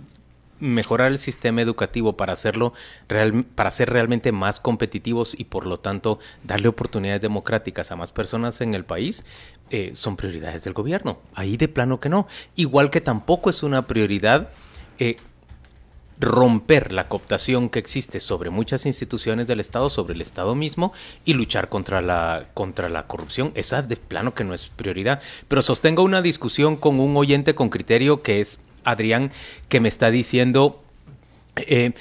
mejorar 0.60 1.10
el 1.10 1.18
sistema 1.18 1.62
educativo 1.62 2.16
para 2.16 2.34
hacerlo 2.34 2.74
real, 3.08 3.44
para 3.54 3.70
ser 3.70 3.90
realmente 3.90 4.30
más 4.30 4.60
competitivos 4.60 5.34
y 5.38 5.44
por 5.44 5.66
lo 5.66 5.80
tanto 5.80 6.18
darle 6.44 6.68
oportunidades 6.68 7.22
democráticas 7.22 7.90
a 7.90 7.96
más 7.96 8.12
personas 8.12 8.60
en 8.60 8.74
el 8.74 8.84
país 8.84 9.24
eh, 9.70 9.92
son 9.94 10.16
prioridades 10.16 10.62
del 10.64 10.74
gobierno. 10.74 11.18
Ahí 11.34 11.56
de 11.56 11.68
plano 11.68 12.00
que 12.00 12.08
no. 12.08 12.26
Igual 12.56 12.90
que 12.90 13.00
tampoco 13.00 13.50
es 13.50 13.62
una 13.62 13.86
prioridad 13.86 14.50
eh, 14.98 15.16
romper 16.20 16.92
la 16.92 17.08
cooptación 17.08 17.70
que 17.70 17.78
existe 17.78 18.20
sobre 18.20 18.50
muchas 18.50 18.84
instituciones 18.84 19.46
del 19.46 19.58
Estado, 19.58 19.88
sobre 19.88 20.14
el 20.14 20.20
Estado 20.20 20.54
mismo 20.54 20.92
y 21.24 21.32
luchar 21.32 21.68
contra 21.68 22.02
la, 22.02 22.46
contra 22.54 22.88
la 22.88 23.06
corrupción. 23.06 23.52
Esa 23.54 23.82
de 23.82 23.96
plano 23.96 24.34
que 24.34 24.44
no 24.44 24.54
es 24.54 24.66
prioridad. 24.66 25.22
Pero 25.48 25.62
sostengo 25.62 26.02
una 26.02 26.22
discusión 26.22 26.76
con 26.76 27.00
un 27.00 27.16
oyente 27.16 27.54
con 27.54 27.70
criterio 27.70 28.22
que 28.22 28.40
es 28.40 28.60
Adrián, 28.84 29.30
que 29.68 29.80
me 29.80 29.88
está 29.88 30.10
diciendo, 30.10 30.82
eh, 31.56 31.92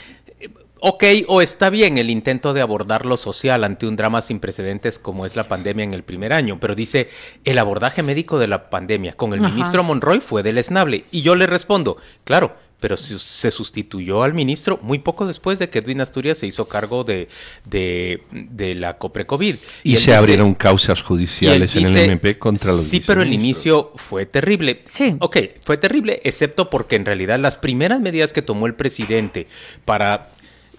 ok, 0.81 1.03
o 1.27 1.41
está 1.41 1.69
bien 1.69 1.97
el 1.97 2.09
intento 2.09 2.53
de 2.53 2.61
abordar 2.61 3.05
lo 3.05 3.17
social 3.17 3.63
ante 3.63 3.87
un 3.87 3.95
drama 3.95 4.21
sin 4.21 4.39
precedentes 4.39 4.99
como 4.99 5.25
es 5.25 5.35
la 5.35 5.47
pandemia 5.47 5.83
en 5.83 5.93
el 5.93 6.03
primer 6.03 6.33
año, 6.33 6.57
pero 6.59 6.75
dice, 6.75 7.09
el 7.43 7.57
abordaje 7.57 8.03
médico 8.03 8.39
de 8.39 8.47
la 8.47 8.69
pandemia 8.69 9.13
con 9.13 9.33
el 9.33 9.41
ministro 9.41 9.83
Monroy 9.83 10.19
fue 10.19 10.43
deleznable. 10.43 11.05
Y 11.11 11.21
yo 11.21 11.35
le 11.35 11.47
respondo, 11.47 11.97
claro, 12.23 12.55
pero 12.79 12.95
se 12.97 13.51
sustituyó 13.51 14.23
al 14.23 14.33
ministro 14.33 14.79
muy 14.81 14.99
poco 14.99 15.27
después 15.27 15.59
de 15.59 15.69
que 15.69 15.79
Edwin 15.79 16.01
Asturias 16.01 16.37
se 16.37 16.47
hizo 16.47 16.67
cargo 16.67 17.03
de, 17.03 17.27
de, 17.65 18.75
la 18.75 18.97
COPRE-COVID. 18.97 19.55
Y, 19.83 19.97
se 19.97 20.13
abrieron 20.13 20.53
causas 20.53 21.01
judiciales 21.01 21.75
en 21.75 21.85
el 21.87 21.97
MP 21.97 22.39
contra 22.39 22.71
los 22.71 22.85
Sí, 22.85 23.01
pero 23.05 23.21
el 23.21 23.33
inicio 23.33 23.91
fue 23.95 24.25
terrible. 24.25 24.83
Sí. 24.87 25.15
Ok, 25.19 25.37
fue 25.61 25.77
terrible, 25.77 26.21
excepto 26.23 26.69
porque 26.69 26.95
en 26.95 27.05
realidad 27.05 27.39
las 27.39 27.57
primeras 27.57 27.99
medidas 27.99 28.33
que 28.33 28.41
tomó 28.41 28.65
el 28.65 28.75
presidente 28.75 29.47
para 29.85 30.29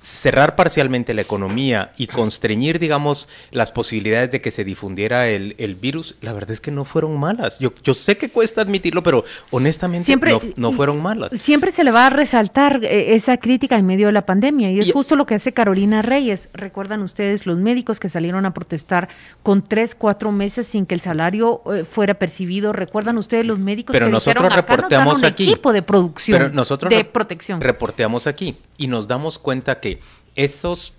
cerrar 0.03 0.57
parcialmente 0.57 1.13
la 1.15 1.21
economía 1.21 1.93
y 1.97 2.07
constreñir, 2.07 2.79
digamos, 2.79 3.29
las 3.51 3.71
posibilidades 3.71 4.31
de 4.31 4.41
que 4.41 4.51
se 4.51 4.65
difundiera 4.65 5.29
el, 5.29 5.55
virus, 5.81 6.17
la 6.21 6.33
verdad 6.33 6.51
es 6.51 6.61
que 6.61 6.71
no 6.71 6.85
fueron 6.85 7.19
malas. 7.19 7.59
Yo, 7.59 7.73
yo 7.83 7.95
sé 7.95 8.17
que 8.17 8.31
cuesta 8.31 8.63
admitirlo, 8.63 9.03
pero 9.03 9.25
honestamente 9.51 10.17
no, 10.57 10.73
fueron 10.73 11.03
malas. 11.03 11.31
Siempre 11.41 11.71
se 11.71 11.85
le 11.85 11.91
va 11.91 12.07
a 12.07 12.11
resaltar 12.11 12.85
eh, 12.85 13.15
esa 13.15 13.37
crítica 13.37 13.77
en 13.77 13.87
medio 13.87 14.07
de 14.07 14.13
la 14.13 14.27
pandemia 14.27 14.71
y 14.71 14.79
es 14.79 14.93
justo 14.93 15.17
lo 15.17 15.27
que 15.27 15.35
hace 15.35 15.53
Carolina 15.53 16.03
Reyes. 16.03 16.49
Recuerdan 16.53 17.03
ustedes 17.03 17.47
los 17.47 17.59
médicos 17.59 18.01
que 18.01 18.09
salieron 18.09 18.47
a 18.47 18.55
protestar 18.55 19.09
con 19.43 19.63
tres, 19.63 19.95
cuatro 19.95 20.33
meses 20.33 20.67
sin 20.67 20.87
que 20.87 20.95
el 20.95 21.01
salario 21.01 21.63
eh, 21.73 21.85
fuera 21.85 22.15
percibido. 22.15 22.73
Recuerdan 22.73 23.19
ustedes 23.19 23.47
los 23.47 23.59
médicos 23.59 23.93
pero 23.93 24.07
que 24.07 24.13
nosotros 24.13 24.45
dijeron, 24.45 24.57
reporteamos 24.57 25.19
un 25.19 25.25
aquí. 25.25 25.51
equipo 25.51 25.73
de 25.73 25.83
producción, 25.83 26.39
pero 26.39 26.53
nosotros 26.53 26.91
de 26.91 27.05
protección. 27.05 27.61
Reporteamos 27.61 28.27
aquí 28.27 28.57
y 28.77 28.87
nos 28.87 29.07
damos 29.07 29.39
cuenta 29.39 29.81
que 29.81 29.90
esos, 30.37 30.95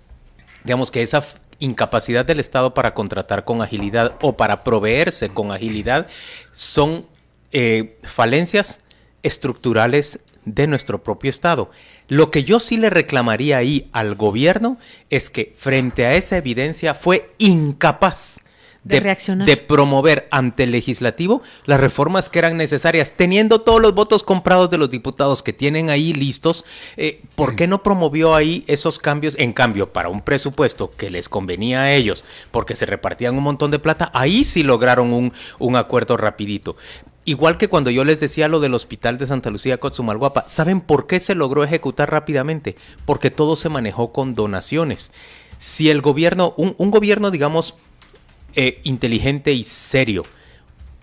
digamos 0.64 0.90
que 0.90 1.02
esa 1.02 1.24
incapacidad 1.58 2.24
del 2.24 2.40
Estado 2.40 2.74
para 2.74 2.92
contratar 2.92 3.44
con 3.44 3.62
agilidad 3.62 4.16
o 4.20 4.36
para 4.36 4.64
proveerse 4.64 5.28
con 5.28 5.52
agilidad 5.52 6.08
son 6.50 7.06
eh, 7.52 7.96
falencias 8.02 8.80
estructurales 9.22 10.18
de 10.44 10.66
nuestro 10.66 11.02
propio 11.02 11.30
Estado. 11.30 11.70
Lo 12.08 12.30
que 12.30 12.44
yo 12.44 12.60
sí 12.60 12.76
le 12.76 12.90
reclamaría 12.90 13.58
ahí 13.58 13.88
al 13.92 14.16
gobierno 14.16 14.78
es 15.08 15.30
que 15.30 15.54
frente 15.56 16.04
a 16.04 16.14
esa 16.14 16.36
evidencia 16.36 16.94
fue 16.94 17.30
incapaz 17.38 18.40
de, 18.84 19.56
promover 19.56 20.26
ante 20.30 20.64
el 20.64 20.72
legislativo 20.72 21.42
las 21.66 21.80
reformas 21.80 22.28
que 22.28 22.40
eran 22.40 22.56
necesarias, 22.56 23.12
teniendo 23.16 23.60
todos 23.60 23.80
los 23.80 23.94
votos 23.94 24.24
comprados 24.24 24.70
de 24.70 24.78
los 24.78 24.90
diputados 24.90 25.42
que 25.42 25.52
tienen 25.52 25.88
ahí 25.88 26.12
listos, 26.12 26.64
eh, 26.96 27.22
¿por 27.36 27.54
qué 27.54 27.66
no 27.66 27.82
promovió 27.82 28.34
ahí 28.34 28.64
esos 28.66 28.98
cambios? 28.98 29.36
En 29.38 29.52
cambio, 29.52 29.92
para 29.92 30.08
un 30.08 30.20
presupuesto 30.20 30.90
que 30.90 31.10
les 31.10 31.28
convenía 31.28 31.82
a 31.82 31.92
ellos, 31.92 32.24
porque 32.50 32.74
se 32.74 32.86
repartían 32.86 33.36
un 33.36 33.44
montón 33.44 33.70
de 33.70 33.78
plata, 33.78 34.10
ahí 34.14 34.44
sí 34.44 34.62
lograron 34.62 35.12
un, 35.12 35.32
un 35.58 35.76
acuerdo 35.76 36.16
rapidito. 36.16 36.76
Igual 37.24 37.56
que 37.56 37.68
cuando 37.68 37.90
yo 37.90 38.04
les 38.04 38.18
decía 38.18 38.48
lo 38.48 38.58
del 38.58 38.74
hospital 38.74 39.16
de 39.16 39.28
Santa 39.28 39.50
Lucía 39.50 39.78
Cotzumalguapa, 39.78 40.46
¿saben 40.48 40.80
por 40.80 41.06
qué 41.06 41.20
se 41.20 41.36
logró 41.36 41.62
ejecutar 41.62 42.10
rápidamente? 42.10 42.74
Porque 43.04 43.30
todo 43.30 43.54
se 43.54 43.68
manejó 43.68 44.12
con 44.12 44.34
donaciones. 44.34 45.12
Si 45.56 45.88
el 45.88 46.00
gobierno, 46.00 46.52
un, 46.56 46.74
un 46.78 46.90
gobierno, 46.90 47.30
digamos, 47.30 47.76
eh, 48.54 48.80
inteligente 48.84 49.52
y 49.52 49.64
serio 49.64 50.22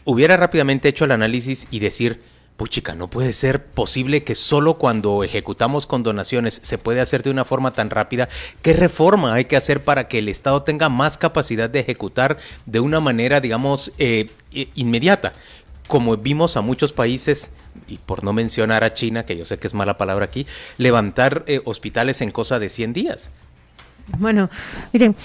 hubiera 0.06 0.38
rápidamente 0.38 0.90
hecho 0.90 1.06
el 1.06 1.12
análisis 1.12 1.68
y 1.70 1.80
decir, 1.80 2.22
puchica, 2.58 2.96
no 2.96 3.10
puede 3.10 3.32
ser 3.32 3.64
posible 3.64 4.24
que 4.24 4.36
solo 4.36 4.76
cuando 4.76 5.24
ejecutamos 5.24 5.86
con 5.86 6.04
donaciones 6.04 6.60
se 6.64 6.78
puede 6.78 7.00
hacer 7.00 7.24
de 7.24 7.30
una 7.30 7.46
forma 7.46 7.72
tan 7.74 7.90
rápida. 7.90 8.28
¿Qué 8.62 8.74
reforma 8.74 9.34
hay 9.34 9.46
que 9.46 9.56
hacer 9.56 9.84
para 9.84 10.08
que 10.08 10.20
el 10.20 10.28
Estado 10.28 10.64
tenga 10.64 10.90
más 10.90 11.18
capacidad 11.18 11.70
de 11.70 11.80
ejecutar 11.80 12.38
de 12.66 12.80
una 12.80 13.00
manera, 13.00 13.40
digamos, 13.40 13.92
eh, 13.98 14.30
inmediata? 14.76 15.34
Como 15.88 16.18
vimos 16.18 16.58
a 16.58 16.62
muchos 16.62 16.92
países, 16.92 17.52
y 17.88 17.98
por 17.98 18.24
no 18.24 18.34
mencionar 18.34 18.84
a 18.84 18.94
China, 18.94 19.26
que 19.26 19.38
yo 19.38 19.46
sé 19.46 19.58
que 19.58 19.68
es 19.68 19.74
mala 19.74 19.98
palabra 19.98 20.26
aquí, 20.26 20.46
levantar 20.78 21.44
eh, 21.48 21.62
hospitales 21.66 22.22
en 22.22 22.32
cosa 22.32 22.60
de 22.60 22.70
100 22.70 22.94
días 22.94 23.32
Bueno, 24.18 24.50
miren, 24.92 25.16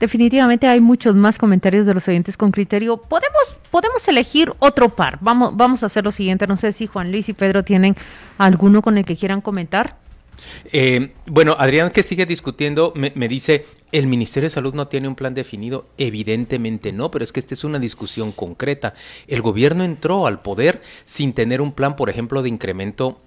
definitivamente 0.00 0.66
hay 0.66 0.80
muchos 0.80 1.14
más 1.14 1.38
comentarios 1.38 1.86
de 1.86 1.94
los 1.94 2.08
oyentes 2.08 2.36
con 2.36 2.50
criterio. 2.50 2.96
Podemos, 2.96 3.56
podemos 3.70 4.08
elegir 4.08 4.52
otro 4.58 4.88
par. 4.88 5.18
Vamos, 5.20 5.56
vamos 5.56 5.82
a 5.82 5.86
hacer 5.86 6.04
lo 6.04 6.10
siguiente. 6.10 6.46
No 6.46 6.56
sé 6.56 6.72
si 6.72 6.86
Juan 6.86 7.12
Luis 7.12 7.28
y 7.28 7.34
Pedro 7.34 7.62
tienen 7.62 7.94
alguno 8.38 8.82
con 8.82 8.98
el 8.98 9.04
que 9.04 9.16
quieran 9.16 9.40
comentar. 9.42 9.96
Eh, 10.72 11.12
bueno, 11.26 11.54
Adrián 11.58 11.90
que 11.90 12.02
sigue 12.02 12.24
discutiendo 12.24 12.94
me, 12.96 13.12
me, 13.14 13.28
dice, 13.28 13.66
¿el 13.92 14.06
Ministerio 14.06 14.48
de 14.48 14.54
Salud 14.54 14.72
no 14.72 14.88
tiene 14.88 15.06
un 15.06 15.14
plan 15.14 15.34
definido? 15.34 15.86
Evidentemente 15.98 16.92
no, 16.92 17.10
pero 17.10 17.22
es 17.22 17.30
que 17.30 17.40
esta 17.40 17.52
es 17.52 17.62
una 17.62 17.78
discusión 17.78 18.32
concreta. 18.32 18.94
El 19.28 19.42
gobierno 19.42 19.84
entró 19.84 20.26
al 20.26 20.40
poder 20.40 20.80
sin 21.04 21.34
tener 21.34 21.60
un 21.60 21.72
plan, 21.72 21.94
por 21.94 22.08
ejemplo, 22.08 22.42
de 22.42 22.48
incremento 22.48 23.20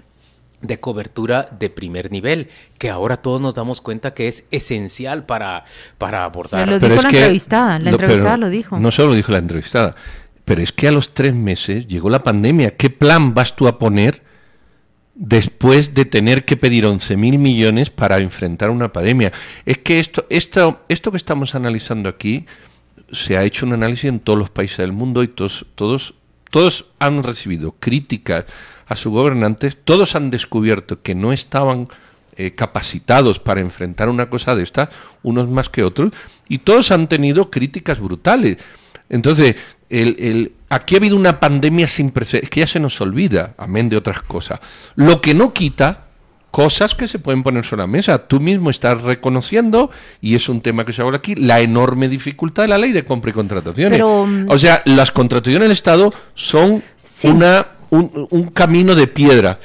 de 0.63 0.79
cobertura 0.79 1.47
de 1.59 1.69
primer 1.69 2.11
nivel, 2.11 2.47
que 2.79 2.89
ahora 2.89 3.17
todos 3.17 3.39
nos 3.39 3.53
damos 3.53 3.81
cuenta 3.81 4.13
que 4.13 4.27
es 4.27 4.45
esencial 4.49 5.25
para, 5.25 5.65
para 5.97 6.23
abordar. 6.23 6.67
Lo 6.67 6.79
dijo 6.79 7.01
la 7.01 7.09
entrevistada, 7.09 7.79
la 7.79 7.91
entrevistada 7.91 8.37
lo 8.37 8.49
dijo. 8.49 8.79
No 8.79 8.89
solo 8.89 9.09
lo 9.09 9.15
dijo 9.15 9.31
la 9.31 9.37
entrevistada, 9.39 9.95
pero 10.45 10.61
es 10.61 10.71
que 10.71 10.87
a 10.87 10.91
los 10.91 11.13
tres 11.13 11.35
meses 11.35 11.85
llegó 11.87 12.09
la 12.09 12.23
pandemia. 12.23 12.75
¿Qué 12.75 12.89
plan 12.89 13.33
vas 13.33 13.55
tú 13.55 13.67
a 13.67 13.77
poner 13.77 14.23
después 15.15 15.93
de 15.93 16.05
tener 16.05 16.45
que 16.45 16.57
pedir 16.57 16.85
11 16.85 17.17
mil 17.17 17.37
millones 17.37 17.89
para 17.89 18.17
enfrentar 18.19 18.69
una 18.69 18.91
pandemia? 18.91 19.33
Es 19.65 19.79
que 19.79 19.99
esto, 19.99 20.25
esto, 20.29 20.83
esto 20.87 21.11
que 21.11 21.17
estamos 21.17 21.55
analizando 21.55 22.07
aquí, 22.07 22.45
se 23.11 23.37
ha 23.37 23.43
hecho 23.43 23.65
un 23.65 23.73
análisis 23.73 24.05
en 24.05 24.19
todos 24.21 24.39
los 24.39 24.49
países 24.49 24.77
del 24.77 24.93
mundo 24.93 25.23
y 25.23 25.27
todos, 25.27 25.65
todos, 25.75 26.15
todos 26.53 26.85
han 26.99 27.23
recibido 27.23 27.73
críticas 27.79 28.45
a 28.85 28.95
sus 28.95 29.11
gobernantes, 29.11 29.75
todos 29.83 30.15
han 30.15 30.29
descubierto 30.29 31.01
que 31.01 31.15
no 31.15 31.33
estaban 31.33 31.87
eh, 32.35 32.51
capacitados 32.51 33.39
para 33.39 33.59
enfrentar 33.59 34.07
una 34.07 34.29
cosa 34.29 34.55
de 34.55 34.61
esta, 34.61 34.91
unos 35.23 35.49
más 35.49 35.69
que 35.69 35.83
otros, 35.83 36.11
y 36.47 36.59
todos 36.59 36.91
han 36.91 37.07
tenido 37.07 37.49
críticas 37.49 37.99
brutales. 37.99 38.57
Entonces, 39.09 39.55
el, 39.89 40.51
aquí 40.69 40.93
ha 40.93 40.99
habido 40.99 41.15
una 41.15 41.39
pandemia 41.39 41.87
sin 41.87 42.11
precedentes, 42.11 42.51
que 42.51 42.59
ya 42.59 42.67
se 42.67 42.79
nos 42.79 43.01
olvida, 43.01 43.55
amén 43.57 43.89
de 43.89 43.97
otras 43.97 44.21
cosas. 44.21 44.59
Lo 44.95 45.21
que 45.21 45.33
no 45.33 45.53
quita 45.53 46.02
cosas 46.53 46.93
que 46.93 47.07
se 47.07 47.17
pueden 47.17 47.41
poner 47.41 47.65
sobre 47.65 47.81
la 47.81 47.87
mesa. 47.87 48.27
Tú 48.27 48.39
mismo 48.39 48.69
estás 48.69 49.01
reconociendo, 49.01 49.89
y 50.21 50.35
es 50.35 50.47
un 50.49 50.61
tema 50.61 50.85
que 50.85 50.93
se 50.93 51.01
habla 51.01 51.17
aquí, 51.17 51.33
la 51.33 51.61
enorme 51.61 52.07
dificultad 52.07 52.61
de 52.61 52.67
la 52.69 52.77
ley 52.77 52.91
de 52.91 53.03
compra 53.03 53.31
y 53.31 53.33
contrataciones. 53.33 53.93
Pero, 53.97 54.27
o 54.47 54.57
sea, 54.59 54.83
las 54.85 55.09
contrataciones 55.11 55.63
del 55.67 55.71
Estado 55.71 56.13
son 56.35 56.83
Sí. 57.03 57.27
una, 57.27 57.69
un, 57.89 58.27
un 58.29 58.43
camino 58.51 58.93
de 58.93 59.07
piedra 59.07 59.59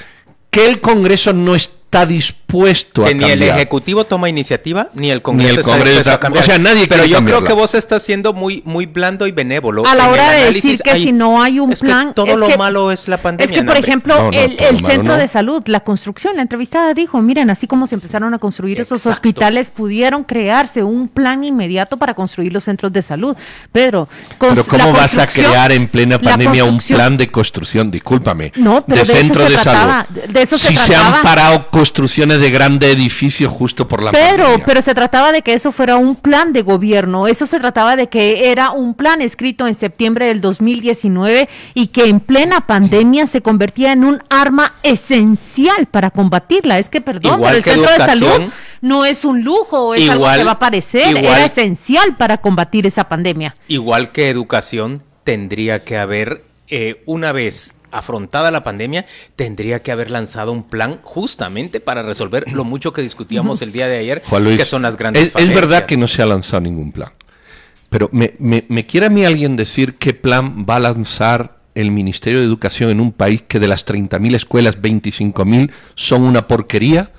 que 0.48 0.66
el 0.66 0.80
Congreso 0.80 1.34
no 1.34 1.54
está 1.90 2.04
dispuesto 2.04 3.02
que 3.02 3.10
a 3.10 3.14
ni 3.14 3.20
cambiar. 3.20 3.38
el 3.38 3.42
Ejecutivo 3.56 4.04
toma 4.04 4.28
iniciativa, 4.28 4.90
ni 4.92 5.10
el 5.10 5.22
Congreso, 5.22 5.48
Ni 5.48 5.54
el 5.54 5.60
está 5.60 5.72
Congreso 5.72 6.10
a 6.10 6.20
cambiar. 6.20 6.44
o 6.44 6.46
sea, 6.46 6.58
nadie 6.58 6.86
Pero 6.86 7.06
yo 7.06 7.24
creo 7.24 7.42
que 7.42 7.54
vos 7.54 7.74
estás 7.74 8.02
siendo 8.02 8.34
muy, 8.34 8.62
muy 8.66 8.84
blando 8.84 9.26
y 9.26 9.32
benévolo. 9.32 9.86
A 9.86 9.94
la 9.94 10.10
hora 10.10 10.30
de 10.32 10.52
decir 10.52 10.78
que 10.80 10.90
Hay- 10.90 11.04
si 11.04 11.12
no 11.12 11.42
hay 11.42 11.60
un 11.60 11.72
es 11.72 11.80
que 11.80 11.86
plan. 11.86 12.12
todo 12.14 12.26
es 12.26 12.36
lo 12.36 12.46
que- 12.46 12.58
malo 12.58 12.92
es 12.92 13.08
la 13.08 13.16
pandemia. 13.16 13.46
Es 13.46 13.52
que, 13.58 13.64
por 13.64 13.74
no, 13.74 13.80
ejemplo, 13.80 14.14
No, 14.16 14.30
no, 14.30 14.38
el, 14.38 14.56
el 14.60 14.76
centro 14.84 15.14
no. 15.14 15.16
de 15.16 15.28
salud, 15.28 15.62
la 15.66 15.80
construcción, 15.80 16.36
la 16.36 16.42
entrevistada 16.42 16.92
dijo, 16.92 17.22
miren, 17.22 17.48
así 17.48 17.66
como 17.66 17.86
se 17.86 17.94
empezaron 17.94 18.34
a 18.34 18.38
construir 18.38 18.78
esos 18.80 19.06
hospitales, 19.06 19.70
pudieron 19.70 20.24
crearse 20.24 20.82
un 20.82 21.08
plan 21.08 21.42
inmediato 21.42 21.96
para 21.96 22.12
construir 22.12 22.52
los 22.52 22.64
centros 22.64 22.92
de 22.92 23.00
salud. 23.00 23.34
Pedro, 23.72 24.08
Pero 24.38 24.62
¿cómo 24.64 24.92
vas 24.92 25.16
a 25.16 25.26
crear 25.26 25.72
en 25.72 25.88
plena 25.88 26.20
pandemia 26.20 26.64
un 26.64 26.78
plan 26.78 27.16
de 27.16 27.30
construcción? 27.30 27.90
Discúlpame. 27.90 28.52
No, 28.56 28.84
pero 28.84 29.00
de, 29.00 29.06
de 29.06 29.12
eso 29.12 29.20
centro 29.22 29.42
se 29.44 29.48
de 29.48 29.54
trataba, 29.56 30.06
salud. 30.06 30.20
de 30.32 30.42
eso 30.42 30.58
se 30.58 30.68
si 30.68 30.76
se 30.76 30.94
han 30.94 31.22
parado 31.22 31.70
construcciones 31.78 32.40
de 32.40 32.50
grandes 32.50 32.92
edificios 32.96 33.52
justo 33.52 33.86
por 33.86 34.02
la 34.02 34.10
Pero, 34.10 34.42
pandemia. 34.44 34.64
pero 34.66 34.82
se 34.82 34.96
trataba 34.96 35.30
de 35.30 35.42
que 35.42 35.54
eso 35.54 35.70
fuera 35.70 35.94
un 35.96 36.16
plan 36.16 36.52
de 36.52 36.62
gobierno, 36.62 37.28
eso 37.28 37.46
se 37.46 37.60
trataba 37.60 37.94
de 37.94 38.08
que 38.08 38.50
era 38.50 38.72
un 38.72 38.94
plan 38.94 39.22
escrito 39.22 39.64
en 39.68 39.76
septiembre 39.76 40.26
del 40.26 40.40
2019 40.40 41.48
y 41.74 41.86
que 41.86 42.06
en 42.08 42.18
plena 42.18 42.66
pandemia 42.66 43.28
se 43.28 43.42
convertía 43.42 43.92
en 43.92 44.02
un 44.02 44.20
arma 44.28 44.72
esencial 44.82 45.86
para 45.86 46.10
combatirla. 46.10 46.80
Es 46.80 46.88
que, 46.88 47.00
perdón, 47.00 47.34
Igual 47.34 47.54
pero 47.62 47.80
el 47.80 47.86
centro 47.86 47.92
de 47.92 48.10
salud 48.10 48.52
no 48.80 49.04
es 49.04 49.24
un 49.24 49.44
lujo, 49.44 49.94
es 49.94 50.02
algo 50.10 50.22
igual- 50.24 50.38
que 50.38 50.44
va 50.44 50.50
a 50.50 50.54
aparecer, 50.54 51.08
igual- 51.16 51.24
era 51.26 51.44
esencial 51.44 52.16
para 52.16 52.38
combatir 52.38 52.88
esa 52.88 53.04
pandemia. 53.08 53.54
Igual 53.68 54.10
que 54.10 54.30
educación, 54.30 55.04
tendría 55.22 55.84
que 55.84 55.96
haber, 55.96 56.42
eh, 56.66 57.02
una 57.06 57.30
vez 57.30 57.74
afrontada 57.90 58.50
la 58.50 58.62
pandemia, 58.62 59.06
tendría 59.36 59.82
que 59.82 59.92
haber 59.92 60.10
lanzado 60.10 60.52
un 60.52 60.64
plan 60.64 61.00
justamente 61.02 61.80
para 61.80 62.02
resolver 62.02 62.52
lo 62.52 62.64
mucho 62.64 62.92
que 62.92 63.02
discutíamos 63.02 63.62
el 63.62 63.72
día 63.72 63.88
de 63.88 63.98
ayer, 63.98 64.22
Luis, 64.40 64.58
que 64.58 64.64
son 64.64 64.82
las 64.82 64.96
grandes 64.96 65.32
es, 65.34 65.36
es 65.36 65.54
verdad 65.54 65.86
que 65.86 65.96
no 65.96 66.08
se 66.08 66.22
ha 66.22 66.26
lanzado 66.26 66.60
ningún 66.60 66.92
plan. 66.92 67.12
Pero 67.90 68.08
¿me, 68.12 68.34
me, 68.38 68.64
me 68.68 68.86
quiere 68.86 69.06
a 69.06 69.10
mí 69.10 69.24
alguien 69.24 69.56
decir 69.56 69.96
qué 69.96 70.12
plan 70.12 70.66
va 70.68 70.76
a 70.76 70.80
lanzar 70.80 71.58
el 71.74 71.90
Ministerio 71.90 72.40
de 72.40 72.44
Educación 72.44 72.90
en 72.90 73.00
un 73.00 73.12
país 73.12 73.42
que 73.46 73.60
de 73.60 73.68
las 73.68 73.86
30.000 73.86 74.34
escuelas, 74.34 74.78
25.000 74.78 75.70
son 75.94 76.22
una 76.22 76.46
porquería? 76.46 77.12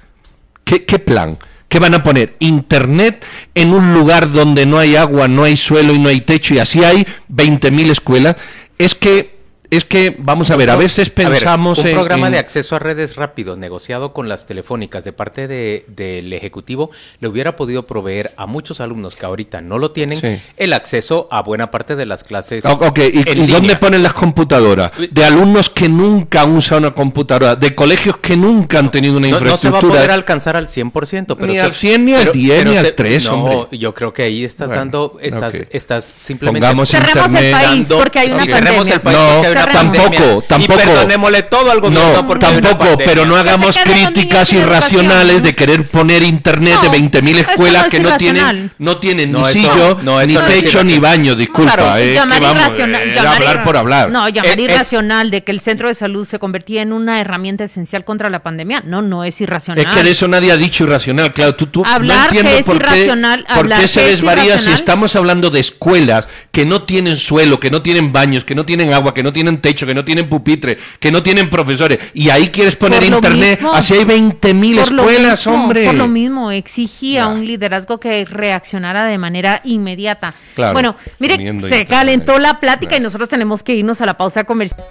¿Qué, 0.64 0.86
¿Qué 0.86 1.00
plan? 1.00 1.40
¿Qué 1.70 1.80
van 1.80 1.94
a 1.94 2.04
poner? 2.04 2.36
Internet 2.40 3.24
en 3.54 3.74
un 3.74 3.94
lugar 3.94 4.32
donde 4.32 4.66
no 4.66 4.80
hay 4.80 4.96
agua, 4.96 5.28
no 5.28 5.44
hay 5.44 5.56
suelo 5.56 5.94
y 5.94 6.00
no 6.00 6.10
hay 6.10 6.22
techo 6.22 6.56
y 6.56 6.60
así 6.60 6.84
hay 6.84 7.06
20.000 7.32 7.92
escuelas. 7.92 8.36
Es 8.78 8.96
que, 8.96 9.39
es 9.72 9.86
que, 9.86 10.16
vamos 10.18 10.50
a 10.52 10.56
ver, 10.56 10.70
a 10.70 10.76
veces 10.76 11.12
A 11.16 11.22
ver, 11.22 11.30
pensamos 11.40 11.80
un 11.80 11.88
en- 11.88 11.94
programa 11.94 12.28
en- 12.28 12.34
de 12.34 12.40
acceso 12.40 12.76
a 12.76 12.80
redes 12.80 13.16
rápidos 13.16 13.58
negociado 13.58 14.14
con 14.14 14.28
las 14.28 14.46
telefónicas 14.46 15.04
de 15.04 15.14
parte 15.14 15.48
de- 15.48 15.86
del 15.88 16.32
Ejecutivo 16.34 16.92
le 17.20 17.28
hubiera 17.28 17.56
podido 17.56 17.86
proveer 17.86 18.32
a 18.38 18.46
muchos 18.46 18.80
alumnos 18.82 19.16
que 19.16 19.26
ahorita 19.26 19.62
no 19.62 19.78
lo 19.78 19.92
tienen 19.92 20.20
Sí. 20.22 20.42
el 20.58 20.74
acceso 20.74 21.28
a 21.32 21.42
buena 21.42 21.72
parte 21.72 21.96
de 21.96 22.06
las 22.06 22.24
clases. 22.24 22.66
Ok, 22.66 23.00
¿y, 23.14 23.30
en 23.30 23.44
y 23.44 23.48
dónde 23.48 23.76
ponen 23.76 24.02
las 24.04 24.14
computadoras? 24.14 24.92
De 25.12 25.24
alumnos 25.24 25.70
que 25.70 25.88
nunca 25.90 26.42
han 26.42 26.56
usado 26.56 26.80
una 26.80 26.92
computadora, 26.92 27.56
de 27.56 27.76
colegios 27.76 28.18
que 28.18 28.36
nunca 28.36 28.80
han 28.80 28.90
tenido 28.92 29.18
una 29.18 29.28
No, 29.28 29.34
no 29.34 29.40
se 29.40 29.46
va 29.46 29.52
a 29.52 29.54
infraestructura. 29.56 29.94
poder 29.96 30.12
alcanzar 30.12 30.56
al 30.58 30.68
100%. 30.68 31.36
Pero 31.36 31.48
Ni 31.48 31.56
se- 31.56 31.62
al 31.62 31.74
100, 31.74 32.06
ni 32.06 32.14
al 32.14 32.20
pero- 32.22 32.32
10, 32.32 32.58
pero 32.60 32.72
ni 32.72 32.78
al 32.78 32.86
se- 32.86 32.92
3, 32.94 33.24
no, 33.26 33.34
hombre. 33.44 33.78
yo 33.78 33.94
creo 33.94 34.14
que 34.14 34.24
ahí 34.24 34.44
estás 34.44 34.68
Bueno, 34.68 34.80
dando, 34.82 35.18
estás, 35.22 35.56
ok. 35.56 35.68
estás 35.72 36.14
simplemente... 36.20 36.60
Pongamos 36.66 36.90
Cerremos 36.90 37.16
el 37.16 37.32
internet. 37.32 37.52
país 37.54 37.88
dando- 37.88 37.98
porque 38.00 38.20
hay 38.20 38.32
una 38.32 38.46
cerremos 38.46 38.66
pandemia. 38.90 38.94
el 38.96 39.02
país 39.02 39.18
No, 39.18 39.24
porque 39.34 39.48
hay 39.48 39.52
una 39.54 39.59
Pandemia. 39.68 40.02
tampoco, 40.10 40.42
tampoco. 40.48 40.74
Y 40.74 40.86
perdonémosle 40.86 41.44
todo 41.44 41.72
al 41.72 41.80
gobierno 41.82 42.14
No, 42.16 42.28
porque 42.28 42.46
tampoco, 42.46 42.98
pero 42.98 43.26
no 43.26 43.36
hagamos 43.36 43.78
críticas 43.78 44.52
irracionales 44.54 45.44
de 45.44 45.56
querer 45.56 45.84
poner 45.90 46.24
internet 46.24 46.76
No, 46.84 46.90
de 46.90 46.98
20.000 46.98 47.38
esto 47.40 47.52
escuelas 47.52 47.84
no 47.86 47.90
que 47.90 48.00
no 48.00 48.18
tienen, 48.18 48.36
irracional. 48.38 48.72
no 48.78 48.98
tienen 48.98 49.32
No, 49.32 49.40
ni 49.40 49.44
eso- 49.46 49.54
sillo, 49.54 49.98
no, 50.02 50.20
ni 50.22 50.28
techo, 50.34 50.84
ni 50.84 50.94
irracional. 50.94 51.00
baño, 51.02 51.36
disculpa. 51.36 51.74
Claro, 51.76 51.98
eh, 51.98 52.04
que 52.10 52.14
llamar 52.14 52.42
vamos, 52.42 52.64
irracional, 52.64 53.02
eh, 53.02 53.14
llamar 53.16 53.34
hablar 53.36 53.56
irra- 53.58 53.64
por 53.64 53.78
hablar. 53.78 54.10
No, 54.12 54.30
llamar 54.30 54.60
es- 54.60 54.66
irracional 54.66 55.32
de 55.32 55.44
que 55.44 55.52
el 55.52 55.60
centro 55.60 55.88
de 55.88 55.96
salud 55.96 56.26
se 56.26 56.40
convertía 56.40 56.82
en 56.82 56.94
una 56.94 57.20
herramienta 57.20 57.64
esencial 57.64 58.04
contra 58.06 58.30
la 58.30 58.40
pandemia. 58.44 58.82
No, 58.86 59.02
no 59.02 59.24
es 59.24 59.40
irracional. 59.42 59.86
Es 59.86 59.94
que 59.96 60.04
de 60.04 60.12
eso 60.12 60.28
nadie 60.28 60.52
ha 60.52 60.58
dicho 60.58 60.84
irracional, 60.84 61.32
claro. 61.34 61.56
Tú, 61.56 61.68
tú 61.68 61.84
Hablar 61.86 62.18
no 62.18 62.24
entiendo 62.26 62.52
que 62.52 62.58
es 62.60 62.64
por 62.66 62.78
qué, 62.80 62.86
irracional, 62.86 63.46
por 63.56 63.70
qué 63.70 63.88
se 63.88 64.02
desvaría 64.02 64.44
si 64.44 64.50
irracional. 64.50 64.80
estamos 64.80 65.16
hablando 65.16 65.50
de 65.50 65.60
escuelas 65.60 66.28
que 66.52 66.66
no 66.66 66.84
tienen 66.84 67.18
suelo, 67.18 67.60
que 67.60 67.72
no 67.72 67.82
tienen 67.82 68.12
baños, 68.12 68.44
que 68.46 68.56
no 68.56 68.66
tienen 68.66 68.94
agua, 68.94 69.14
que 69.14 69.24
no 69.24 69.34
tienen 69.34 69.49
techo, 69.58 69.86
que 69.86 69.94
no 69.94 70.06
tienen 70.06 70.30
pupitre, 70.30 70.78
que 71.00 71.12
no 71.12 71.22
tienen 71.24 71.50
profesores. 71.50 72.00
Y 72.14 72.30
ahí 72.30 72.50
quieres 72.50 72.76
poner 72.76 73.04
internet. 73.04 73.60
mismo- 73.60 73.74
así 73.74 73.94
hay 73.96 74.06
20.000 74.06 74.78
Por 74.80 74.92
lo 74.92 75.04
escuelas, 75.10 75.46
mismo, 75.48 75.64
hombre. 75.64 75.86
Por 75.86 75.96
lo 75.96 76.08
mismo, 76.08 76.52
exigía 76.52 77.28
un 77.28 77.46
liderazgo 77.46 78.00
que 78.00 78.24
reaccionara 78.26 79.06
de 79.06 79.18
manera 79.18 79.62
inmediata. 79.64 80.34
Claro, 80.56 80.74
bueno, 80.74 80.96
mire, 81.20 81.38
se 81.68 81.86
calentó 81.86 82.40
la 82.40 82.60
plática 82.60 82.96
y 82.98 83.00
nosotros 83.00 83.28
tenemos 83.30 83.64
que 83.64 83.74
irnos 83.76 84.00
a 84.02 84.06
la 84.06 84.16
pausa 84.16 84.44
comercial. 84.44 84.86